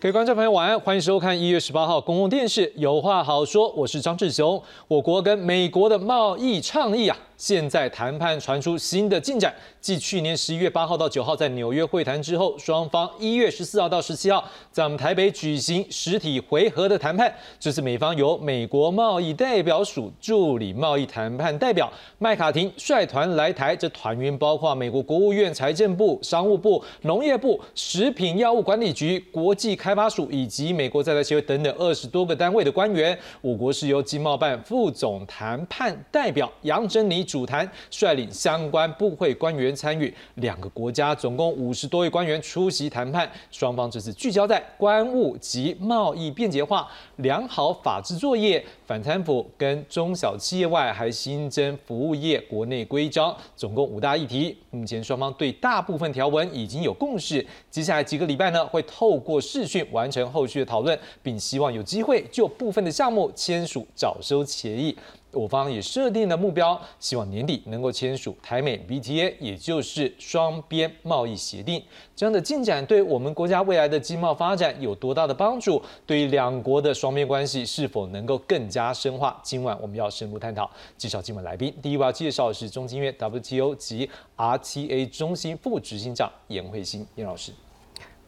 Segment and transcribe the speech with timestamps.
[0.00, 4.60] 各位观众朋友，晚安，欢迎收看一月十八号公共电视有话好说，我是张志雄。
[4.88, 7.14] 我国跟美国的贸易倡议啊。
[7.40, 9.50] 现在谈判传出新的进展，
[9.80, 17.34] 继去年十一月八号到九号在纽约会谈之后，双方一月十四号到十七号在我们台北举行实体回合的谈判。
[17.58, 33.18] 这次美方由美国贸易代表署助理贸易谈判代表麦卡廷率团来台，这团员包括美国国务院、财政部、商务部、农业部、食品药物管理局、国际开发署以及美国在台协会等等二十多个单位的官员。
[33.40, 37.26] 我国是由经贸办副总谈判代表杨珍妮。
[37.30, 43.30] 主谈率领相关部会官员参与，两个国家总共五十多位官员出席谈判。
[43.52, 54.56] 双方这次聚焦在关务及贸易便捷化、良好法制作业、反贪腐跟中小企业外，还新增服务业国内规章，总共五大议题。
[54.70, 64.96] 目前双方对大部分条文已经有共识，接下来几个礼拜呢，会透过视讯完成后续的讨论，并希望有机会就部分的项目签署早收协议。
[65.32, 71.82] 我方也设定了目标，希望年底能够签署台美 BTA，也就是双边贸易协定。
[72.16, 75.80] 这样的进展对我们国家未来的经贸发展有多大的帮助？
[76.04, 79.40] 对于两国的双边关系是否能够更加深化？
[79.42, 80.68] 今晚我们要深入探讨。
[80.96, 87.52] 介绍今晚来宾，第一位要介绍的是中经院 WTO 及 RTA 中心副执行长严慧欣严老师。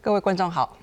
[0.01, 0.77] 各位观众好。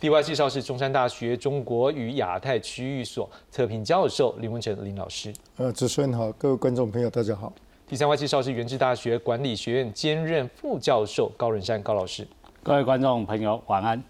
[0.00, 5.30] 第二位介绍是中山大学中国与亚太区域所特聘教授林文成林老师。
[5.58, 7.52] 呃，主持人好，各位观众朋友大家好。
[7.86, 12.26] 第三位介绍是原治大学管理学院兼任副教授高仁山高老师。
[12.62, 14.02] 各位观众朋友晚安。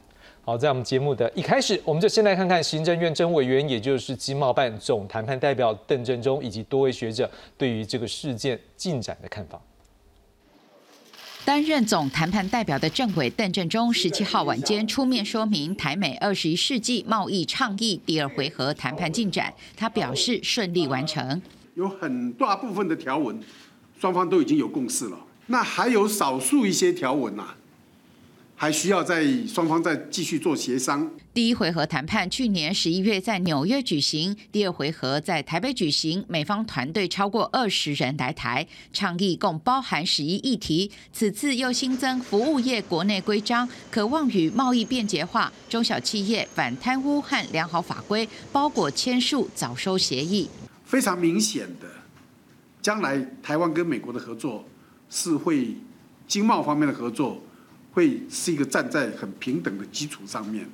[0.43, 9.61] 好，在我们节目的一开始，我们就先来看看行政院政务委员，也就是经贸办总谈判代表邓正中以及多位学者对于这个事件进展的看法。
[11.51, 19.53] 担任总谈判代表的政委邓振中十七号晚间出面说明台美二十一世纪贸易倡议第二回合谈判进展。
[19.77, 21.43] 他表示顺利完成，
[21.75, 23.37] 有很大部分的条文
[23.99, 25.19] 双方都已经有共识了，
[25.49, 27.57] 那还有少数一些条文呐。
[28.63, 31.11] 还需要在双方再继续做协商。
[31.33, 36.23] 第一回合谈判去年十一月在纽约举行，第二回合在台北举行。
[36.29, 40.91] 美方团队超过二十人来台，倡议共包含十一议题。
[41.11, 50.51] 此次又新增服务业国内规章，渴望与贸易便捷化、中小企业反贪污和良好法规包裹签署早收协议。
[50.85, 51.89] 非常明显的，
[52.83, 54.67] 将来台湾跟美国的合作
[55.09, 55.75] 是会
[56.29, 57.41] 经贸方面的合作。
[57.93, 60.69] 会是一个站在很平等的基础上面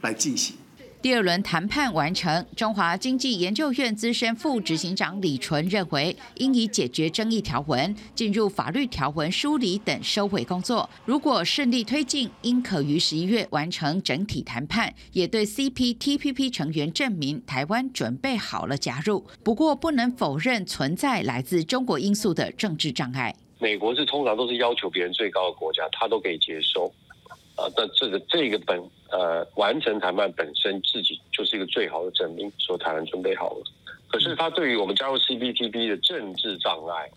[0.00, 0.56] 来进行。
[1.00, 10.88] 第二轮谈判完成，中华经济研究院资深副执行长李纯认为，应以解决争议条文、进入法律条文梳理等收尾工作。
[11.04, 19.26] 如果顺利推进，应可于十一月完成整体谈判，也对 CPTPP 成员证明台湾准备好了加入。
[19.42, 23.34] 不过，不能否认存在来自中国因素的政治障碍。
[23.62, 26.92] 美国是通常都是要求别人最高的国家，他都可以接受，
[27.54, 28.76] 啊，但这个这个本
[29.08, 33.62] 呃完成谈判本身自己就是一个最好的证明，说台湾准备好了。
[34.08, 37.08] 可是他对于我们加入 CPTP 的政治障碍，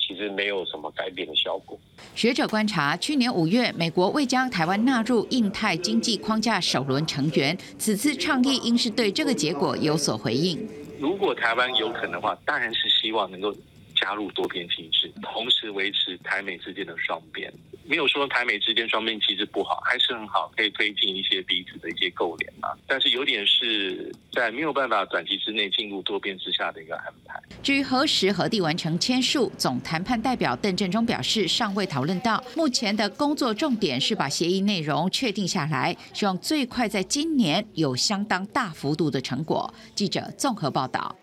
[0.00, 1.78] 其实没有什么改变的效果。
[2.16, 10.68] 学者观察，去年五月，美国未将台湾纳入印太经济框架首轮成员，此次倡议应是对这个结果有所回应。
[10.98, 13.54] 如果台湾有可能的话，当然是希望能够。
[13.96, 17.52] 加入多边机制，同时维持台美之间的双边，
[17.84, 22.68] 没有说台美之间双边机制不好，还是很好，可以推进一些彼此的一些勾连嘛。
[22.86, 27.40] 但是有点是在没有办法短期之内进入多边之下的一个安排。
[27.62, 39.72] 至于何时何地完成签署，总谈判代表邓振中表示尚未讨论到，目前的工作重点是把协议内容确定下来，希望最快在今年有相当大幅度的成果。
[39.94, 41.16] 记者综合报道。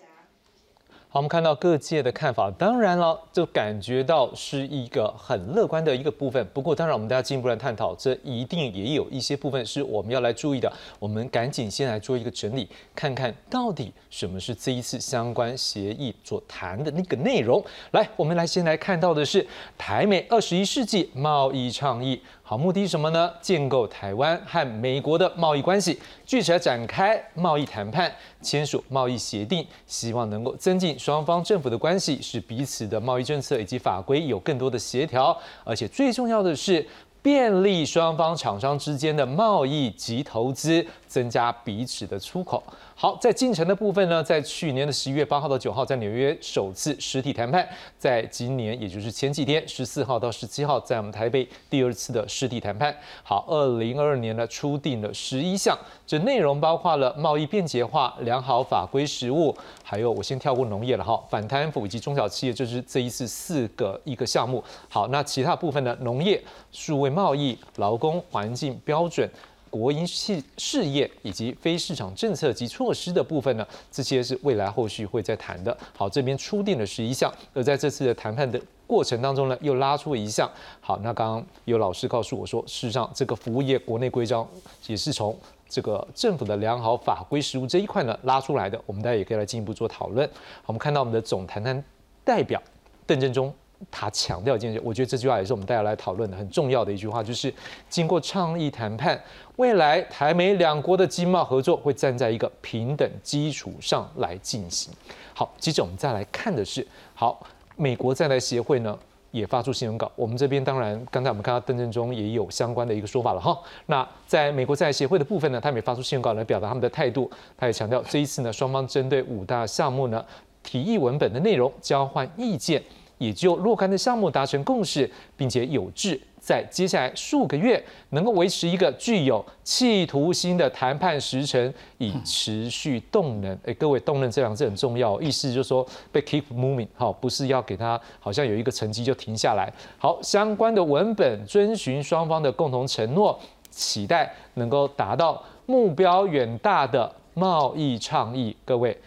[1.13, 6.44] 好，我们看到各界的看法，当然了，就感觉到是一个很乐观的一个部分。
[6.51, 10.74] 不过，当然我们大家进一步来探讨，这一定也有一些部分是我们要来注意的。
[10.98, 17.63] 我们赶紧先来做一个整理，看看到底什么是这一次相关协议所谈的那个内容。
[17.92, 19.45] 来，我们来先来看到的是
[19.77, 22.19] 台美二十一世纪贸易倡议。
[22.45, 23.31] 好，目的是什么呢？
[23.41, 28.11] 建构台湾和美国的贸易关系，具体展开贸易谈判，
[28.41, 36.85] 签署贸易协定，希望能够增进双方政府的关系，使彼此的贸易政策以及法规有更多的协调，而且最重要的是。
[37.23, 42.63] 便利双方厂商之间的贸易及投资，增加彼此的出口。
[42.95, 47.63] 好，在进程的部分呢，在去年的十一月八号到九号，在纽约首次实体谈判；
[48.00, 52.95] 在今年，也就是前几天，十四号到十七号，在我们台北第二次的实体谈判。
[53.21, 55.77] 好，二零二二年呢，初定了十一项，
[56.07, 64.63] 这内容包括了贸易便捷化、良好法规实务，还有我先跳过农业了哈，反贪腐以及中小企业，就是这一次四个一个项目。
[64.89, 69.30] 好，那其他部分呢，农业、数位贸易、劳工、环境标准。
[69.73, 75.75] 国营事事业以及非市场政策及措施的部分呢，这些是未来后续会再谈的。
[75.97, 80.47] 好，这边初定的十一项，而在这次的谈判的过程当中呢，又拉出了一项。
[80.79, 84.47] 好，那刚刚有老师告诉我说，事实上这个服务业国内规章
[84.85, 85.35] 也是从
[85.67, 88.79] 这个政府的良好法规实务这一块呢拉出来的。
[88.85, 90.29] 我们大家也可以来进一步做讨论。
[90.67, 91.83] 我们看到我们的总谈谈
[92.23, 92.61] 代表
[93.07, 93.51] 邓振中。
[93.91, 97.53] 他强调一件事，我觉得这句话也是我们大家来讨论的很重要的一句话，就是
[97.89, 99.21] 经过倡议谈判，
[99.56, 104.94] 未来台美两国的经贸合作会站在一个平等基础上来进行。
[105.33, 107.45] 好，接着我们再来看的是，好，
[107.75, 108.97] 美国在台协会呢
[109.31, 113.59] 也发出新闻稿，我们这边当然刚才我们看到邓正中也有相关的一个说法了哈。
[113.88, 120.24] 那在美国在台协会的部分呢，他们也发出新闻稿来表达他们的态度，他也强调这一次呢，双方针对五大项目呢
[120.62, 122.81] 提议文本的内容交换意见。
[123.18, 133.57] 也就若干的项目达成共识，并且有志在接下来数个月能够维持一个具有企图心的谈判时程，以持续动能。
[133.65, 139.71] 哎，各位，动能这两个字很重要，意思就是说被 keep moving，好，不是要给他好像有一个成绩就停下来。
[139.98, 143.39] 好，相关的文本遵循双方的共同承诺，
[143.69, 148.56] 期待能够达到目标远大的贸易倡议。
[148.65, 148.98] 各位。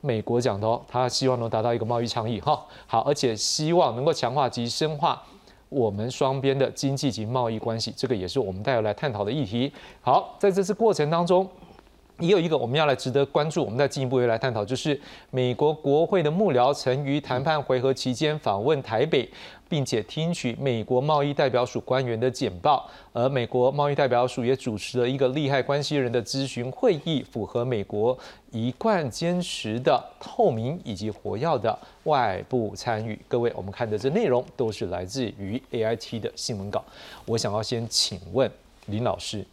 [0.00, 5.22] 美国讲的哦，他希望能达到一个贸易倡议哈，好，而且希望能够强化及深化
[5.68, 9.72] 我们双边的经济及贸易关系，这个也是我们待会来探讨的议题。
[10.00, 11.48] 好，在这次过程当中。
[12.20, 14.98] 也有一个我们要来值得关注，我们再进一步来探讨，就是
[15.30, 19.28] 美国国会的幕僚曾于谈判回合期间访问台北，
[19.68, 28.16] 并且听取美国贸易代表署官员的简报，而美国贸易代表署也主持了一个利害关系人的咨询会议，符合美国
[28.52, 33.18] 一贯坚持的透明以及活跃的外部参与。
[33.26, 36.84] 各位，我们看的这内容都是来自于 A I T 的新闻稿。
[37.26, 38.48] 我想要先请问
[38.86, 39.44] 林老师。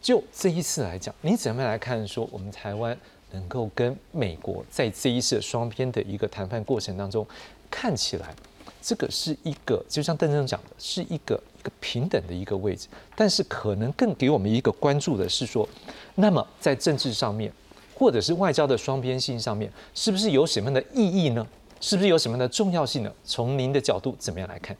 [0.00, 2.06] 就这一次来讲，你怎么来看？
[2.06, 2.96] 说我们台湾
[3.32, 7.26] 能够跟美国在这一次双边的一个谈判过程当中，
[7.70, 7.94] 看？
[7.94, 8.34] 起来
[8.80, 12.86] 这个是一个，就像邓正讲的，是一个一个平等的一个位置。
[13.16, 15.68] 但是可能更给我们一个关注的是说，
[16.14, 17.52] 那么在政治上面，
[17.94, 21.46] 或者是外交的双边性上面，是不是有什么样的意义呢？
[21.80, 23.12] 是不是有什么样的重要性呢？
[23.24, 24.76] 从您的角度怎么样来看？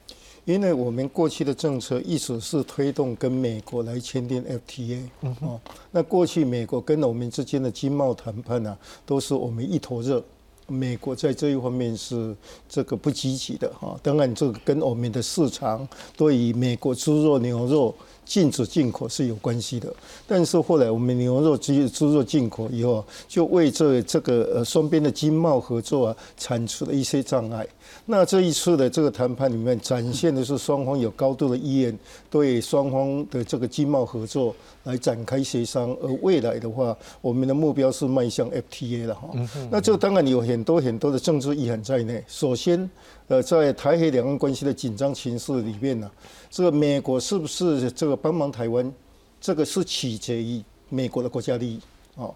[0.48, 5.02] 因为我们过去的政策一直是推动跟美国来签订 FTA，
[5.42, 5.60] 哦，
[5.90, 8.74] 那过去美国跟我们之间的经贸谈判呢，
[9.04, 10.24] 都是我们一头热，
[10.66, 12.34] 美国在这一方面是
[12.66, 14.00] 这个不积极的哈。
[14.02, 15.86] 当然，这个跟我们的市场
[16.16, 17.94] 对于美国猪肉、牛肉。
[18.28, 19.90] 禁止进口是有关系的，
[20.26, 27.66] 但是后来我们牛肉、鸡、猪肉进口以后，就为这这个呃双边的经贸合作啊，产出了一些障碍。
[28.06, 31.98] 那这一次的这个谈判里面，展现的是双方有高度的意愿，
[32.30, 35.94] 对双方的这个经贸合作来展开协商。
[36.02, 39.28] 而未来的话，我们的目标是迈向 FTA 了哈。
[39.70, 42.24] 那这当然有很多很多的政治意涵在内。
[42.26, 42.88] 首先，
[43.26, 46.10] 呃，在台海两岸关系的紧张情势里面呢。
[46.50, 48.90] 这个美国是不是这个帮忙台湾？
[49.38, 51.80] 这个是取决于美国的国家利益
[52.16, 52.30] 啊。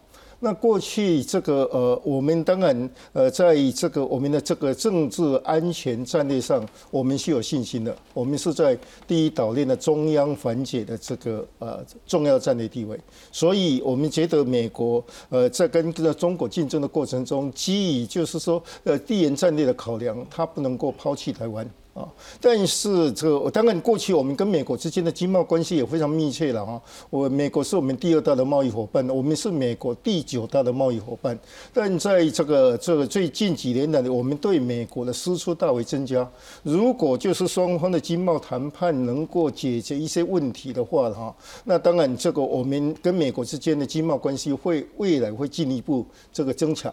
[0.44, 7.96] 那过去这个呃，我们当然呃，在这个我们的这个政治安全战略上，我们是有信心的。
[8.12, 12.98] 我们是在第一岛链的中央缓解的这个呃重要战略地位，
[13.30, 21.64] 所以我们觉得美国呃在跟这个中国竞争的过程中，基于就是说呃地缘战略的考量，它不能够抛弃台湾。
[21.94, 22.08] 啊，
[22.40, 26.80] 但是这个当然过去我们跟美国之间的经贸关系也非常密切了哈。
[27.10, 31.38] 我美国是我们第二大的贸易伙伴，我们是美国第九大的贸易伙伴。
[31.72, 36.26] 但在这个这个最近几年来，我们对美国的输出大为增加。
[36.62, 41.34] 如果就是双方的经贸谈判能够解决一些问题的话哈，
[41.64, 46.90] 那当然这个我们跟美国之间的经贸关系会未来会进一步这个增强。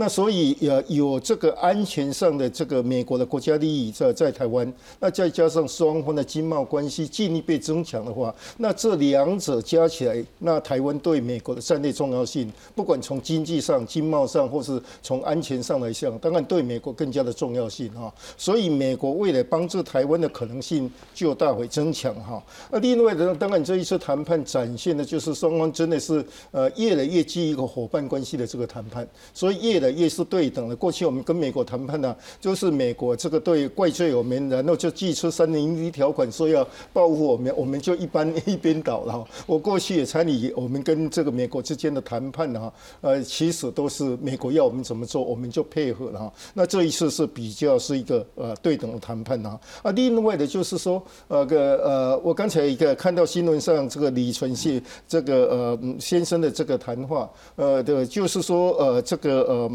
[0.00, 18.10] 那所以呃有这个安全上的这个美国的国家利益在在台湾，那再加上双方的经贸关系进一步增强的话，那这两者加起来，那台湾对美国的战略重要性，不管从经济上、经贸上，或是从安全上来讲，当然对美国更加的重要性哈。
[18.38, 22.42] 所以美国为了帮助台湾的可能性就大为增强哈。
[22.70, 30.76] 那另外的，当然这一次谈判展现的就是双方真的是呃越来越基于一个伙伴关系的这个谈判，所以越来越是对等的。
[30.76, 39.24] 过去我们跟美国谈判呢，就是美国这个对怪罪我们，然后就寄出三零一条款说要报复我们，我们就一般一边倒了。
[39.46, 46.32] 我过去也参与我们跟这个美国之间的谈判哈，呃，其实都是美国要我们怎么做，我们就配合了哈。
[46.54, 49.58] 那这一次是比较是一个呃对等的谈判啊。
[49.82, 59.68] 啊，另外的就是说，呃个呃，我刚才一个看到新闻上这个李存信这个呃先生的这个谈话，呃的，就是说呃这个呃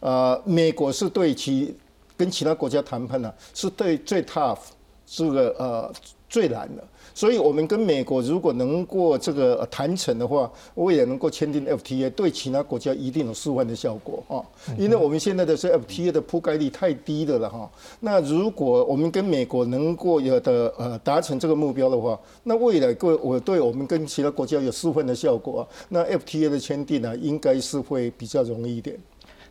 [0.00, 1.74] 呃美国是对其
[2.16, 4.58] 跟其他国家谈判呢，是对最 tough
[5.06, 5.92] 这个呃
[6.28, 6.82] 最难的。
[7.16, 14.42] 所以，我们跟美国如果能过这个谈成的话，未来能够签订 FTA，对其他国家一定有示范的效果啊。
[14.76, 17.70] 因为我们现在的是 FTA 的覆盖率太低的了哈。
[18.00, 28.98] 那如果我们跟美国能够有的呃达成这个目标的话，那未来各我对我们跟其他国家有示范的效果，那 FTA 的签订呢，应该是会比较容易一点。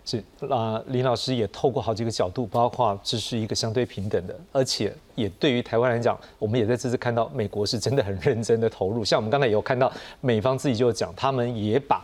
[0.06, 9.06] 是那，林老师也透过好几个角度，包括这是一个相对平等的，而且也对于台湾来讲，我们也在这次看到美国是真的很认真的投入。
[9.06, 9.92] 像我们刚才也有看到，
[10.22, 12.04] 美方自己就讲，他们也把。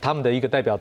[0.00, 0.78] 他们的一个代表，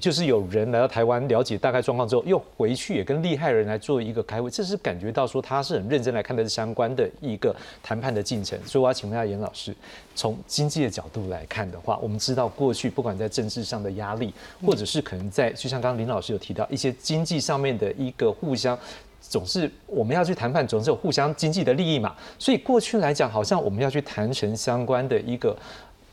[0.00, 8.58] 就是有人来到台湾了解大概状况之后，又回去也跟厉害人来做一个开会，这是感觉到说他是很认真来看待相关的一个谈判的进程。
[8.64, 9.74] 所以我要请问一下严老师，
[10.14, 14.32] 从经济的角度来看的话，我们知道过去不管在政治上的压力，
[14.64, 18.78] 或者是可能在就像刚刚林老师有提到一些经济上面的一个互相，
[19.20, 22.14] 总是我们要去谈判，总是有互相经济的利益嘛。
[22.38, 25.54] 所以过去来讲，好像我们要去谈成相关的一个。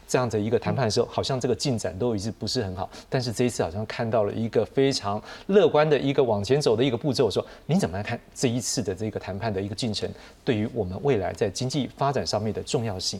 [0.10, 2.89] 这样的一个谈判的时候，好像这个进展都一直不是很好。
[3.08, 7.30] 但是这一次好像看到了一个非常乐观的一个往前走的一个步骤。
[7.30, 10.10] 说，你怎么来看这一次的这个谈判的一个进程，
[10.44, 13.20] 对于我们未来在经济发展上面的重要性？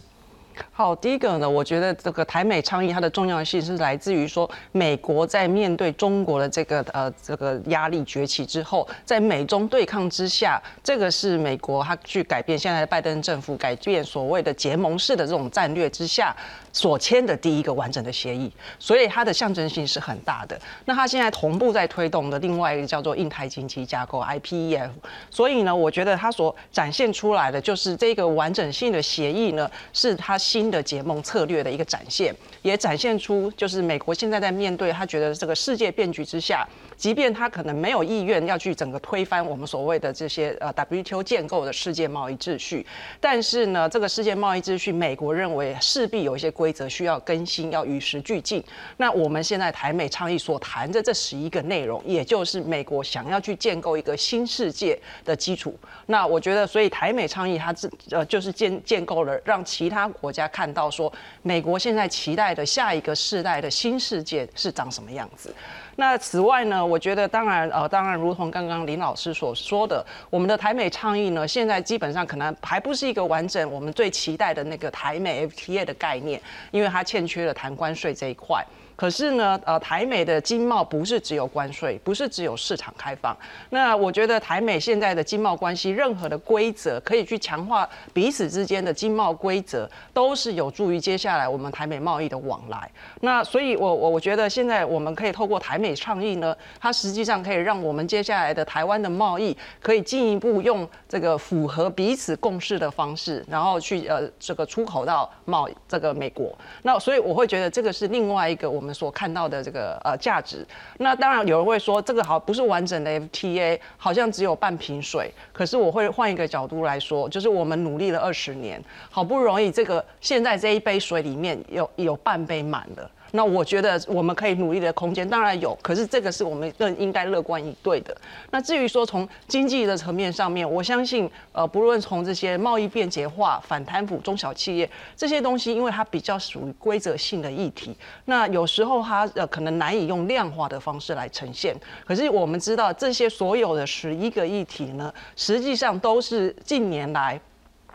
[0.72, 16.36] 好，第一个呢，我觉得这个台美倡议它的重要性是来自于说，美国在面对中国的这个呃这个压力崛起之后，在美中对抗之下，这个是美国它去改变现在的拜登政府改变所谓的结盟式的这种战略之下
[16.74, 20.60] 所签的第一个完整的协议，所以它的象征性是很大的。
[20.86, 24.90] 那它现在同步在推动的另外一个叫做印太经济架构 IPEF，
[25.30, 30.38] 所以呢，我觉得它所展现出来的就是这个完整性的协议呢，是它。
[30.50, 42.84] 新的结盟策略的一个展现，也展现出就是美国现在在面对他觉得这个世界变局之下，即便他可能没有意愿要去整个推翻我们所谓的这些呃 WTO 建构的世界贸易秩序，
[43.22, 48.64] 但是呢，这个世界贸易秩序，美国认为势必有一些规则需要更新，要与时俱进。
[48.98, 55.78] 那我们现在台美倡议所谈的这十一个内容，也就是美国想要去建构一个新世界的基础。
[56.08, 60.39] 那我觉得，所以台美倡议它是呃就是建建构了让其他国家。
[60.40, 65.54] 家看到说，美国现在期待的下一个世代的新世界是长什么样子？
[65.98, 76.42] 那此外呢，我觉得当然呃，当然如同刚刚林老师所说的，我们的台美倡议呢，现在基本上可能还不是一个完整我们最期待的那个台美 FTA 的概念，
[76.72, 78.66] 因为它欠缺了谈关税这一块。
[79.00, 83.34] 可是呢，呃，台美的经贸不是只有关税，不是只有市场开放。
[83.70, 92.92] 那我觉得台美现在的经贸关系，任何的规则可以去强化彼此之间的经贸规则，都是有助于接下来我们台美贸易的往来。
[93.22, 106.54] 那所以，我我我觉得现在我们可以透过台美倡议呢，它实际上可以让我们接下来的台湾的贸易可以进一步用这个符合彼此共识的方式，然后去呃这个出口到贸这个美国。
[106.82, 108.89] 那所以我会觉得这个是另外一个我们。
[108.94, 110.66] 所看到的这个呃价值，
[110.98, 115.32] 那当然有人会说这个好不是完整的 FTA，好像只有半瓶水。
[115.52, 123.12] 可是我会换一个角度来说，就是我们努力了二十年，好不容易这个现在这一杯水里面有有半杯满了。
[123.32, 128.16] 那我觉得我们可以努力的空间当然有，可是这个是我们更应该乐观以对的。
[128.52, 137.96] 那至于说从经济的层面上面，我相信呃，不论从这些贸易便捷化、反贪腐、中小企业这些东西，因为它比较属于规则性的议题，
[138.26, 141.76] 那有时候它呃可能难以用量化的方式来呈现。
[142.06, 147.40] 可是我们知道这些所有的十一个议题呢，实际上都是近年来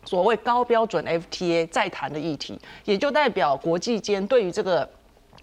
[0.04, 4.88] 所谓高标准 FTA 在谈的议题，也就代表国际间对于这个。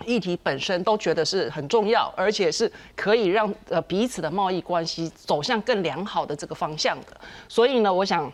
[0.05, 7.17] 议题本身都觉得是很重要，而且是可以让呃彼此的贸易关系走向更良好的这个方向的。
[7.47, 8.31] 所以呢，我想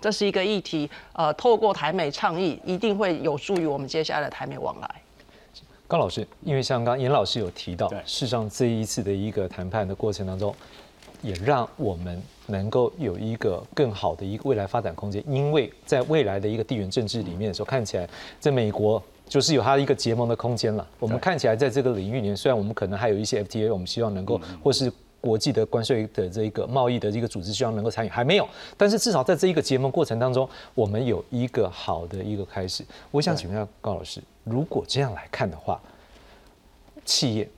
[0.00, 4.90] 这是一个议题，呃，透过台美倡议，一定会有助于我们接下来的台美往来。
[5.86, 10.54] 高老师，因为像刚严老师有提到，对事实上这一次的一个谈判的过程当中，
[11.20, 15.22] 也让我们能够有一个更好的一个未来发展空间。
[15.28, 18.08] 因为在未来的一个地缘政治里面的时候，看起来
[18.40, 20.86] 在美国就是有它一个结盟的空间了。
[20.98, 28.46] 我们看起来在这个领域里面，虽然我们可能还有一些 FTA，我们希望能够或是国际的关税的这一个贸易的一个组织，希望能够参与，还没有。
[28.76, 32.84] 但是至少在这一个结盟过程当中，我们有一个好的一个开始。
[33.10, 35.80] 我想请问一下高老师，如果这样来看的话，
[37.06, 37.48] 企业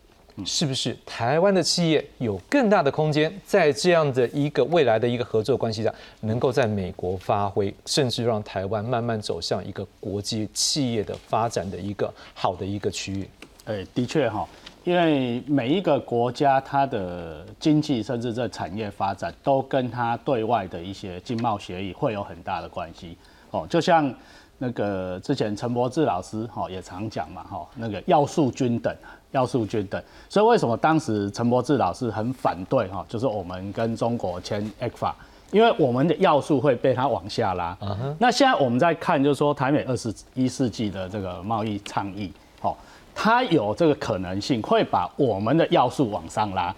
[0.45, 13.29] 是不是台湾的企业有更大的空间，在这样的一个未来的一个合作关系上，能够在美国发挥，甚至让台湾慢慢走向一个国际企业的发展的一个好的一个区域？
[13.67, 14.47] 哎，的确哈，
[14.83, 23.17] 因为每一个国家它的经济甚至这产业发展，都跟它对外的一些经贸协议会有很大的关系
[23.53, 23.67] 哦。
[23.71, 24.13] 就像
[24.59, 28.95] 那个之前陈柏志老师哈也常讲嘛哈，那个要素均等，
[29.35, 30.03] 要素均等。
[30.29, 35.13] 所以为什么当时陈柏志老师很反对哈，就是我们跟中国签 ECFA，
[35.51, 37.77] 因为我们的要素会被它往下拉。
[38.19, 42.75] 那现在我们在看，就是说台美二十一世纪的这个贸易倡议，哦，
[43.15, 46.75] 它有这个可能性会把我们的要素往上拉。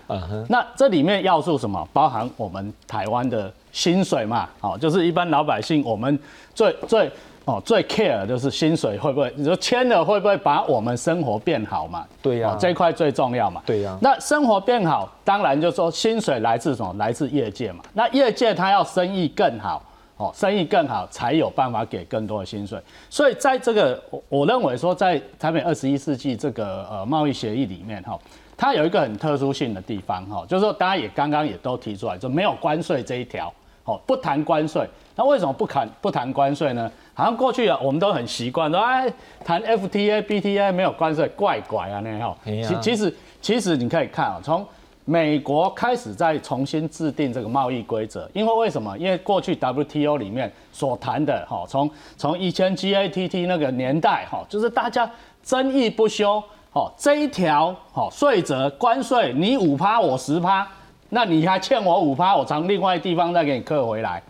[0.49, 1.87] 那这里面要素什么？
[1.93, 6.19] 包含我们台湾的薪水嘛，哦，就是一般老百姓我们
[6.55, 7.11] 最最
[7.47, 12.07] 哦最 care 就是薪水会不会，你说签了会不会把我们生活变好嘛？
[12.21, 13.63] 对呀哦这一块最重要嘛。
[13.65, 16.93] 对呀那生活变好，当然就说薪水来自什么？
[16.99, 17.83] 来自业界嘛。
[17.95, 19.83] 那业界他要生意更好。
[20.19, 28.19] 哦，生意更好才有办法给更多的薪水，所以在这个我我认为说，在台北二十一世纪这个呃贸易协议里面哈，
[28.57, 33.53] 它有一个很特殊性的地方哈，就是说大家也刚刚也都提出来，就没有关税这一条，
[33.85, 34.89] 哦，不谈关税。
[35.15, 36.91] 那为什么不谈不谈关税呢？
[37.17, 39.11] 好像过去啊，我们都很习惯说，哎，
[39.43, 42.37] 谈 FTA、BTA 没有关税，怪怪啊那哈。
[42.45, 44.65] 哎呀其其实其实你可以看啊，从
[45.07, 48.95] 美国开始在重新制定这个贸易规则，因为为什么？
[48.99, 55.11] 因为过去 WTO 里面所谈的哈，从从以前 GATT 那个年代哈，就是大家
[55.43, 56.43] 争议不休，
[56.75, 60.69] 哦，这一条哦税则关税你五趴我十趴，
[61.09, 64.23] 那你还欠我五趴，我从另外地方再给你扣回来，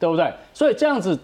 [0.00, 0.28] 对不对？
[0.52, 1.16] 所以这样子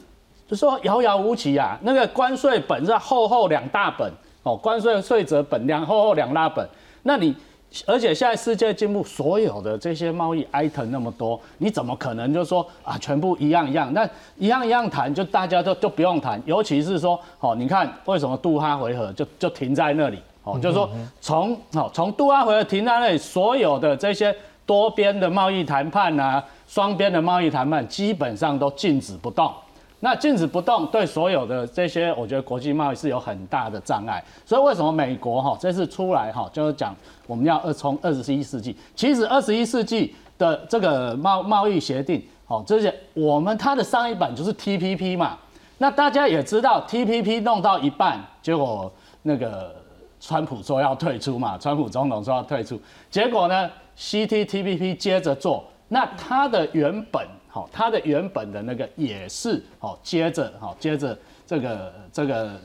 [0.48, 4.11] 就说遥遥无期啊，那个关税本是厚厚两大本
[4.42, 6.66] 哦，关税税则本两厚厚两大本，
[7.02, 7.37] 那你。
[7.84, 13.92] 而且现在世界进步，所有的这些贸易 item 那么多，你怎么可能就说啊全部一样一样？
[13.92, 14.08] 那
[14.38, 16.40] 一样一样谈，就大家都就不用谈。
[16.46, 20.18] 尤其是说，哦，你看为什么杜哈回合就就停在那里？
[20.44, 20.88] 哦，就是说
[21.20, 24.34] 从哦从杜哈回合停在那里，所有的这些
[24.64, 29.52] 多边的贸易谈判啊，双边的贸易谈判基本上都静止不动。
[30.00, 34.22] 那静止不动对所有的这些，我觉得国际贸易是有很大的障碍。
[34.46, 36.94] 所以为什么美国哈这次出来哈，就是讲
[37.26, 45.37] 我们要二从二十一世纪，其实二十一世纪的这个贸贸易协定，好，这些我们它的上一版就是 TPP 嘛。
[45.78, 49.74] 那大家也知道 TPP 弄到一半，结果那个
[50.20, 52.80] 川普说要退出嘛，川普总统说要退出，
[53.11, 57.26] 结果呢 CTTPP 接着做，那它的原本。
[57.48, 62.61] 好，它的原本的那个也是好，接着好，接着这个这个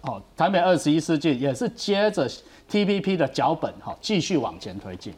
[0.00, 2.30] 好，台北二十一世纪也是接着
[2.70, 5.12] TPP 的脚本好，继续往前推进。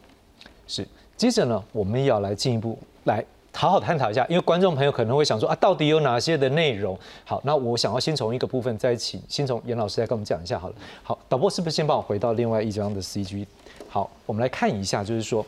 [0.67, 0.87] 是。
[1.15, 6.99] 接着呢，我们要来进一步来好好探讨一下，因为观众朋友可能会想说啊，到底有哪些的内容？
[7.25, 10.75] 好，那我想要先从一个部分再请，先从严老师来跟我们讲一下好了。
[11.03, 13.47] 好，导播是不是先帮我回到另外一张的 CG？
[13.89, 15.45] 好，我们来看一下，就是说。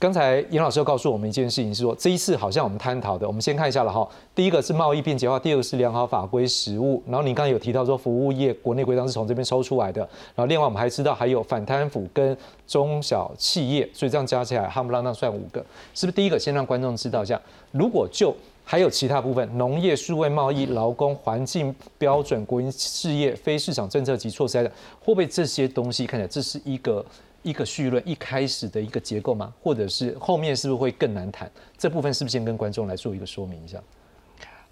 [0.00, 4.08] 刚才严老师又告诉我们一件事情，是说这一次好像我们探讨的，我们先看一下了哈。
[4.34, 7.02] 第一个是贸易便捷化，第二个是良好法规实务。
[7.06, 10.00] 然后您刚才有提到说服务业国内规章是从这边抽出来的。
[10.34, 12.34] 然后另外我们还知道还有反贪腐跟
[12.66, 15.60] 中小企业，所以这样加起来夯不啷当算五个，
[15.94, 16.12] 是不是？
[16.12, 17.38] 第一个先让观众知道一下，
[17.70, 18.34] 如果就
[18.64, 27.04] 还有其他部分，农业、数位贸易、劳工、环境标准、国营事业、非市场政策及措施来讲，会不会这些东西看起来这是一个？
[27.42, 29.52] 一个序论一开始的一个结构吗？
[29.62, 31.50] 或者是后面是不是会更难谈？
[31.78, 33.82] 这部分是不是先跟观众来做一个说明一下？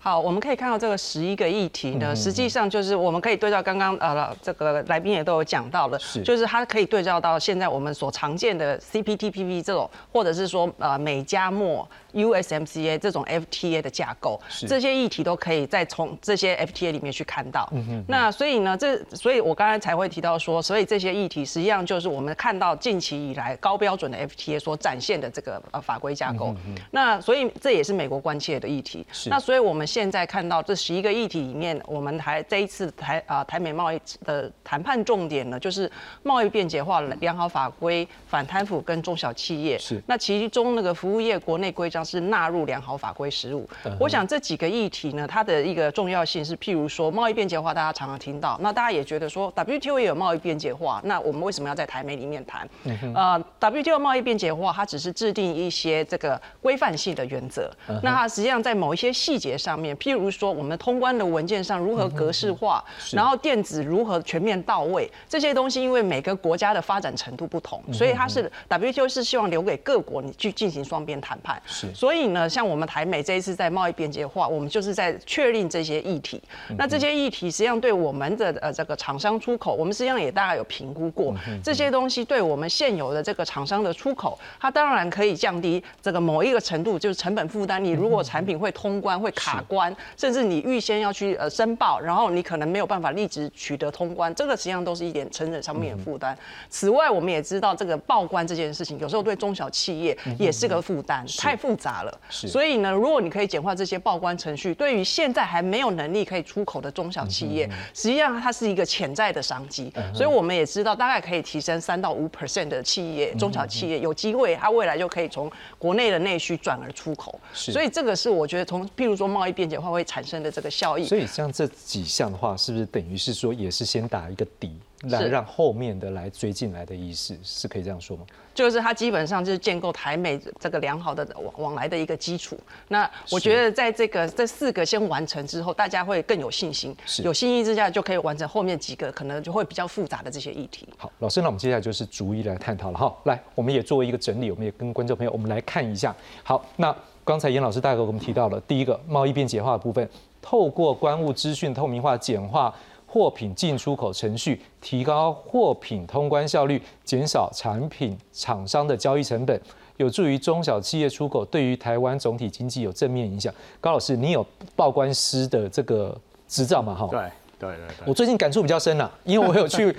[0.01, 17.69] 好，我们可以看到这个十一个议题呢，实际上就是我们可以对照刚刚呃这个来宾也都有讲到了，是就是它可以对照到现在我们所常见的 CPTPP 这种，或者是说呃美加墨 USMCA 这种 FTA 的架构，这些议题都可以再从这些 FTA 里面去看到。
[17.73, 26.55] 嗯那所以呢，这所以我刚才才会提到说，所以这些议题实际上就是我们看到近期以来高标准的 FTA 所展现的这个呃法规架构。
[26.93, 29.05] 那所以这也是美国关切的议题。
[29.27, 35.91] 那所以我们现在看到这十一个议题里面，我们台这一次台啊、台美贸易的谈判重点呢，就是
[36.23, 39.79] 贸易便捷化、良好法规、反贪腐跟中小企业。
[39.79, 43.69] 是那其中那个服务业国内规章是纳入良好法规实务。
[43.99, 52.69] 我想这几个议题呢，它的一个重要性是，譬如说贸易便捷化，大家常常听到，那大家也觉得说 WTO 也有贸易便捷化，那我们为什么要在台美里面谈？
[53.15, 57.71] 呃，WTO 贸易便捷化，它只是制定一些这个规范性的原则，
[58.03, 71.61] 那它实际上在某一些细节上面，譬如说我们通关的文件上如何格式化，然后电子如何全面到位，这些东西因为每个国家的发展程度不同，所以它是 WTO 是希望留给各国你去进行双边谈判。
[71.67, 76.43] 是所以呢，像我们台美这一次在贸易边界化，我们就是在确定这些议题。
[76.77, 87.83] 那这些议题实际上对我们的呃这个厂商出口，我们实际上也大概有评估过，这些东西对我们现有的这个厂商的出口，它当然可以降低这个某一个程度，就是成本负担。
[87.85, 96.37] 你如果产品会通关、会卡关，甚至你预先要去呃申报，然后你可能没有办法立即取得通关，这个实际上都是一点成本上面的负担。
[96.69, 102.21] 此外，我们也知道这个报关这件事情，有时候对中小企业也是个负担，太复杂了。
[102.29, 109.93] 是所以呢，如果你可以简化这些报关程序，对于现在还没有能力可以出口的中小企业，实际上它是一个潜在的商机。
[110.15, 117.39] 所以我们也知道，大概可以提升三到五 percent 的企业，中小企业有机会，它未来就可以从国内的内需转而出口。
[117.53, 121.05] 是所以这个是我觉得从譬如说贸易便捷化会产生的这个效益。
[121.05, 124.71] 所以像这几项的话，是不是等于是说也是先打一个底，
[125.11, 128.25] 来让后面的来追进来的意思，是可以这样说吗？
[128.55, 132.57] 就是它基本上就是建构台美这个良好的往往来的一个基础。
[132.87, 140.89] 那我觉得在这个这四个先完成之后，大家会更有信心是，有信心之下就可以完成后面几个可能就会比较复杂的这些议题。
[140.97, 143.13] 好，老师，那我们接下来就是逐一来探讨了哈。
[143.25, 146.15] 来，我们也作为一个整理，我们也跟观众朋友我们来看一下。
[146.45, 146.95] 好，那
[147.29, 150.09] 刚才严老师大概给我们提到了第一个贸易便捷化的部分，
[150.41, 152.75] 透过关务资讯透明化、简化
[153.07, 159.61] 货品进出口程序，提高货品通关效率，减少产品厂商的交易成本。
[159.99, 163.53] 有助于中小企业出口，对于台湾总体经济有正面影响。
[163.79, 166.95] 高老师，你有报关师的这个执照吗？
[166.95, 167.21] 哈，对
[167.59, 168.07] 对对对。
[168.07, 169.95] 我最近感触比较深啊，因为我有去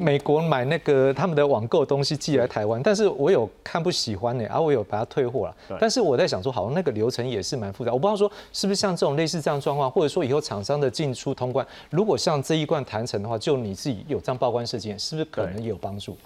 [0.00, 5.54] 美国买那个他们的网购东西寄来台湾，但是我有看不喜欢的，然后我有把它退货了。
[5.78, 16.16] 但是我在想说，好像那个流程也是蛮复杂，我不知道说是不是像这种类似这样状况，或者说以后厂商的进出通关，如果像这一贯谈成的话，就你自己有这样报关事件，是不是可能也有帮助？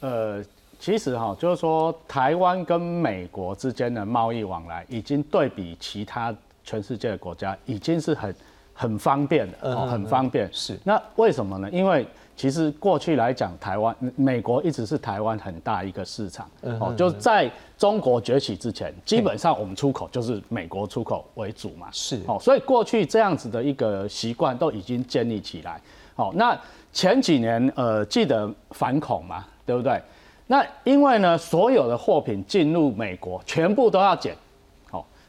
[0.00, 0.44] 呃，
[0.80, 8.34] 其实哈，就是说台湾跟美国之间的贸易往来，已经对比其他全世界的国家，已经是很
[8.74, 10.48] 很方便的，很方便。
[10.52, 11.70] 是那为什么呢？
[11.70, 12.04] 因为
[12.36, 16.48] 其实过去来讲，台湾、美国一直是台湾很大一个市场，
[16.80, 21.88] 哦就在中国崛起之前，基本上我们出口就是美国出口为主嘛。
[21.92, 25.80] 是哦，所以过去这样子的一个习惯都已经建立起来。
[26.16, 26.58] 哦、那
[26.92, 30.00] 前几年呃，记得反恐嘛，对不对？
[30.46, 34.36] 那因为呢，所有的货品进入美国，全部都要检。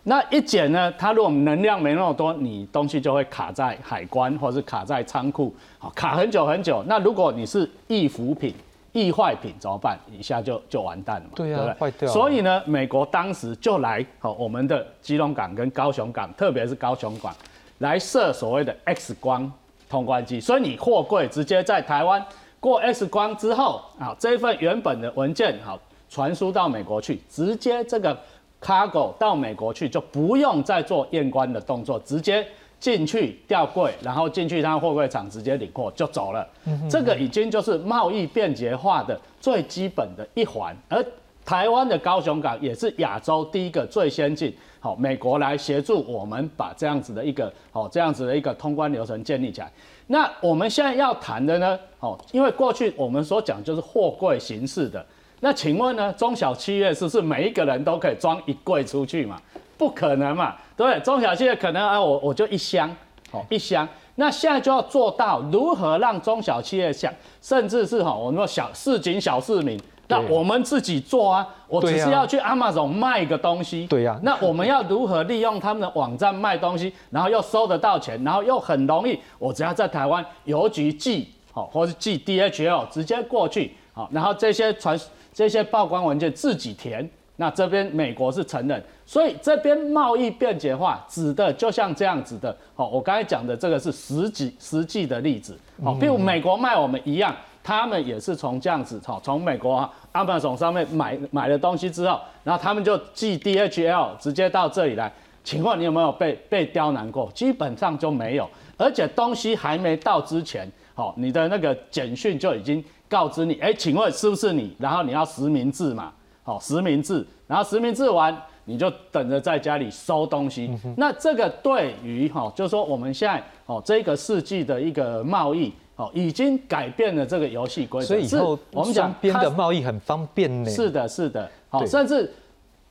[0.05, 6.83] 好、那一减呢，它如果能量没那么多，你东西就会卡在海关或者是卡在仓库，好、卡很久很久。
[6.87, 8.53] 那如果你是易腐品、
[8.91, 9.97] 易坏品怎么办？
[10.11, 11.73] 一下就就完蛋了嘛，对啊不对？
[11.73, 17.33] 坏掉所以呢，美国当时就来好、我们的基隆港跟高雄港，特别是高雄港，
[17.79, 19.51] 来设所谓的 X 光
[19.89, 22.23] 通关机，所以你货柜直接在台湾
[22.59, 28.15] 过 X 光之后，啊，这一份原本的文件好传输到美国去，直接这个
[28.63, 32.45] cargo 到美国去就不用再做验关的动作，直接
[32.79, 36.47] 进去吊柜，然后进去他货柜厂直接领货就走了。
[36.89, 41.05] 这个已经就是贸易便捷化的最基本的一环，而
[41.45, 49.69] 台湾的高雄港也是亚洲第一个最先进，好，美国来协助我们把这样子的一个好这样子的一个通关流程建立起来。
[50.07, 55.05] 那我们现在要谈的呢，哦，因为过去我们所讲就是货柜形式的，
[55.43, 59.37] 那请问呢，中小企业是不是每一个人都可以装一柜出去嘛？
[59.77, 60.97] 不可能嘛，对不对？
[61.01, 62.89] 中小企业可能啊，我我就一箱，
[63.31, 63.85] 哦，一箱。
[64.15, 69.77] 那现在就要做到如何让中小企业想，甚至是哈，我们说小市井小市民，
[70.07, 73.85] 那我们自己做啊，我只是要去 Amazon 卖一个东西。
[73.87, 84.97] 对呀那我们要如何利用他们的网站卖东西，然后又收得到钱，然后又很容易，我只要在台湾邮局寄，好，或是寄 DHL 直接过去，好，然后这些传
[85.33, 87.09] 这些报关文件自己填。
[87.37, 92.55] 那这边美国是承认，所以这边贸易便捷化指的就像这样子的。
[92.75, 95.57] 好，我刚才讲的这个是实际实际的例子。
[95.83, 105.11] 好，比如美国卖我们一样，他们也是从这样子，好，从美国 Amazon 上面买买了东西之后，然后他们就寄 DHL 直接到这里来。
[105.43, 107.29] 请问你有没有被被刁难过？
[107.33, 112.81] 基本上就没有，而且东西还没到之前，好，你的那个简讯就已经
[113.13, 114.75] 告知你，哎，请问是不是你？
[114.79, 120.75] 然后你要实名制嘛，好，实名制，然后实名制完，你就等着在家里收东西。
[120.97, 128.07] 那这个对于哈，就是说我们现在哦这个世纪的一个贸易，哦已经改变了这个游戏规则。
[128.07, 130.69] 所以以后我们讲双边它的贸易很方便呢。
[130.71, 132.33] 是的，是的，好，甚至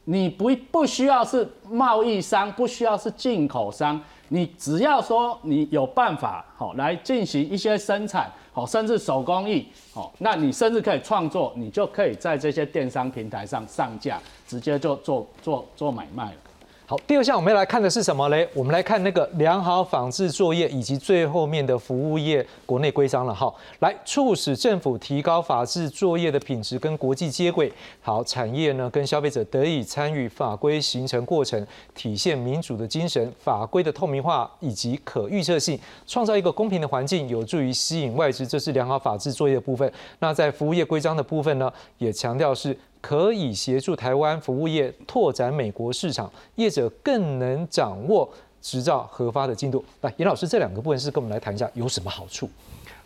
[0.05, 16.37] 你不不需要是贸易商，不需要是进口商，你只要说你有办法好来进行一些生产，好，甚至手工艺，好，那你甚至可以创作，你就可以在这些电商平台上上架，直接就做做做买卖了。
[16.85, 18.47] 好，第二项我们要来看的是什么嘞？
[18.53, 23.53] 我们来看那个良好仿制作业以及最后面的服务业国内规章了哈。
[23.79, 38.47] 来促使政府提高法制作业的品质跟国际接轨，好产业呢跟消费者得以参与法规形成过程，体现民主的精神，法规的透明化以及可预测性，创造一个公平的环境，有助于吸引外资。
[38.47, 39.91] 这是良好法制作业的部分。
[40.19, 42.77] 那在服务业规章的部分呢，也强调是。
[43.03, 48.27] 可以协助台湾服务业拓展美国市场，业者更能掌握
[48.63, 49.85] 执照核发的进度。
[50.01, 52.49] 来，严老师，这两个部分是跟我们来谈一下有什么好处？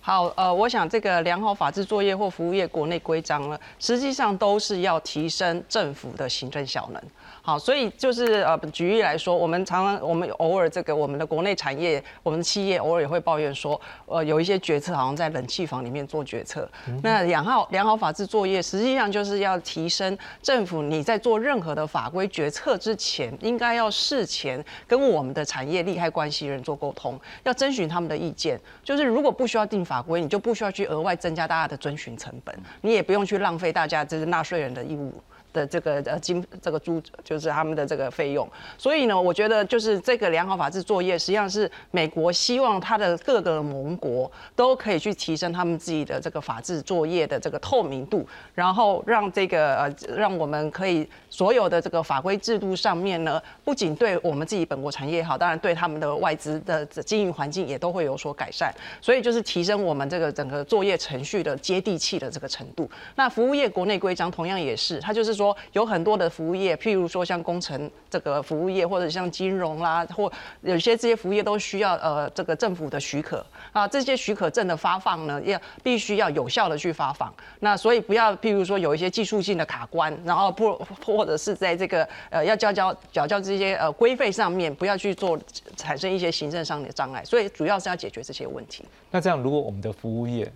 [0.03, 7.03] 好，呃，我想这个良好法制作业或服务业国内规章呢，实际上都是要提升政府的行政效能。
[7.47, 16.69] 好，所以就是呃，举例来说，我们常常我们偶尔这个我们的国内产业，我们的企业偶尔也会抱怨说，呃，有一些决策好像在冷气房里面做决策。
[17.05, 28.61] 那良好良好法制作业实际上就是要提升政府你在做任何的法规决策之前，应该要事前跟我们的产业利害关系人做沟通，要征询他们的意见。
[28.83, 35.15] 就是如果不需要定法规，你就不需要去额外增加大家的遵循成本，你也不用去浪费大家这是纳税人的义务。
[35.57, 62.88] 的这个呃金这个租就是他们的这个费用，所以呢，我觉得就是这个良好法制作业，实际上是美国希望它的各个盟国都可以去提升他们自己的这个法制作业的这个透明度，然后让这个呃让我们可以所有的这个法规制度上面呢，不仅对我们自己本国产业也好，当然对他们的外资的经营环境也都会有所改善，所以就是提升我们这个整个作业程序的接地气的这个程度。
[63.14, 65.46] 那服务业国内规章同样也是，它就是说。
[65.73, 70.33] 有很多的服务业，譬如说像工程这个服务业，或者像金融啦，或
[70.63, 77.33] 有些这些服务业都需要呃这个政府的许可啊，这些许可证的发放呢，要必须要有效的去发放。
[77.61, 85.39] 那所以不要譬如说有一些技术性的卡关，然后不或者是在这个呃要交交缴交这些呃规费上面，不要去做
[85.77, 87.25] 产生一些行政上的障碍。
[87.25, 88.85] 所以主要是要解决这些问题。
[89.11, 90.51] 那这样，如果我们的服务业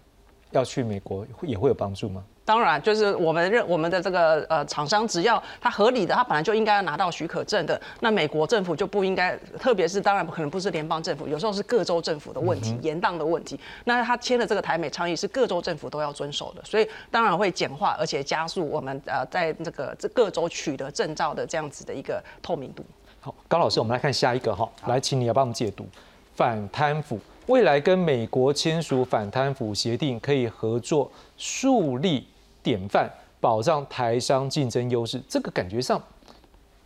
[0.51, 2.23] 要去美国，也会有帮助吗？
[2.51, 7.81] 当然，就是我们认我们的这个呃厂商，只要它合理的，它本来就应该要拿到许可证的。
[8.01, 13.57] 那美国政府就不应该，特别是当然可能不是联邦政府，有时候是各州政府的问题，延宕的问题。
[13.85, 22.85] 那他签的这个台美倡议是各州政府都要遵守的，所以当然会简化，而且加速我们呃在这个这各州取得证照的这样子的一个透明度。
[23.21, 25.87] 好，高老师，我们来看下一个哈，来，请你来帮我们解读
[26.35, 27.17] 反贪腐。
[27.47, 32.27] 未来跟美国签署反贪腐协定，可以合作树立
[32.63, 35.21] 典范，保障台商竞争优势。
[35.29, 36.03] 这个感觉上，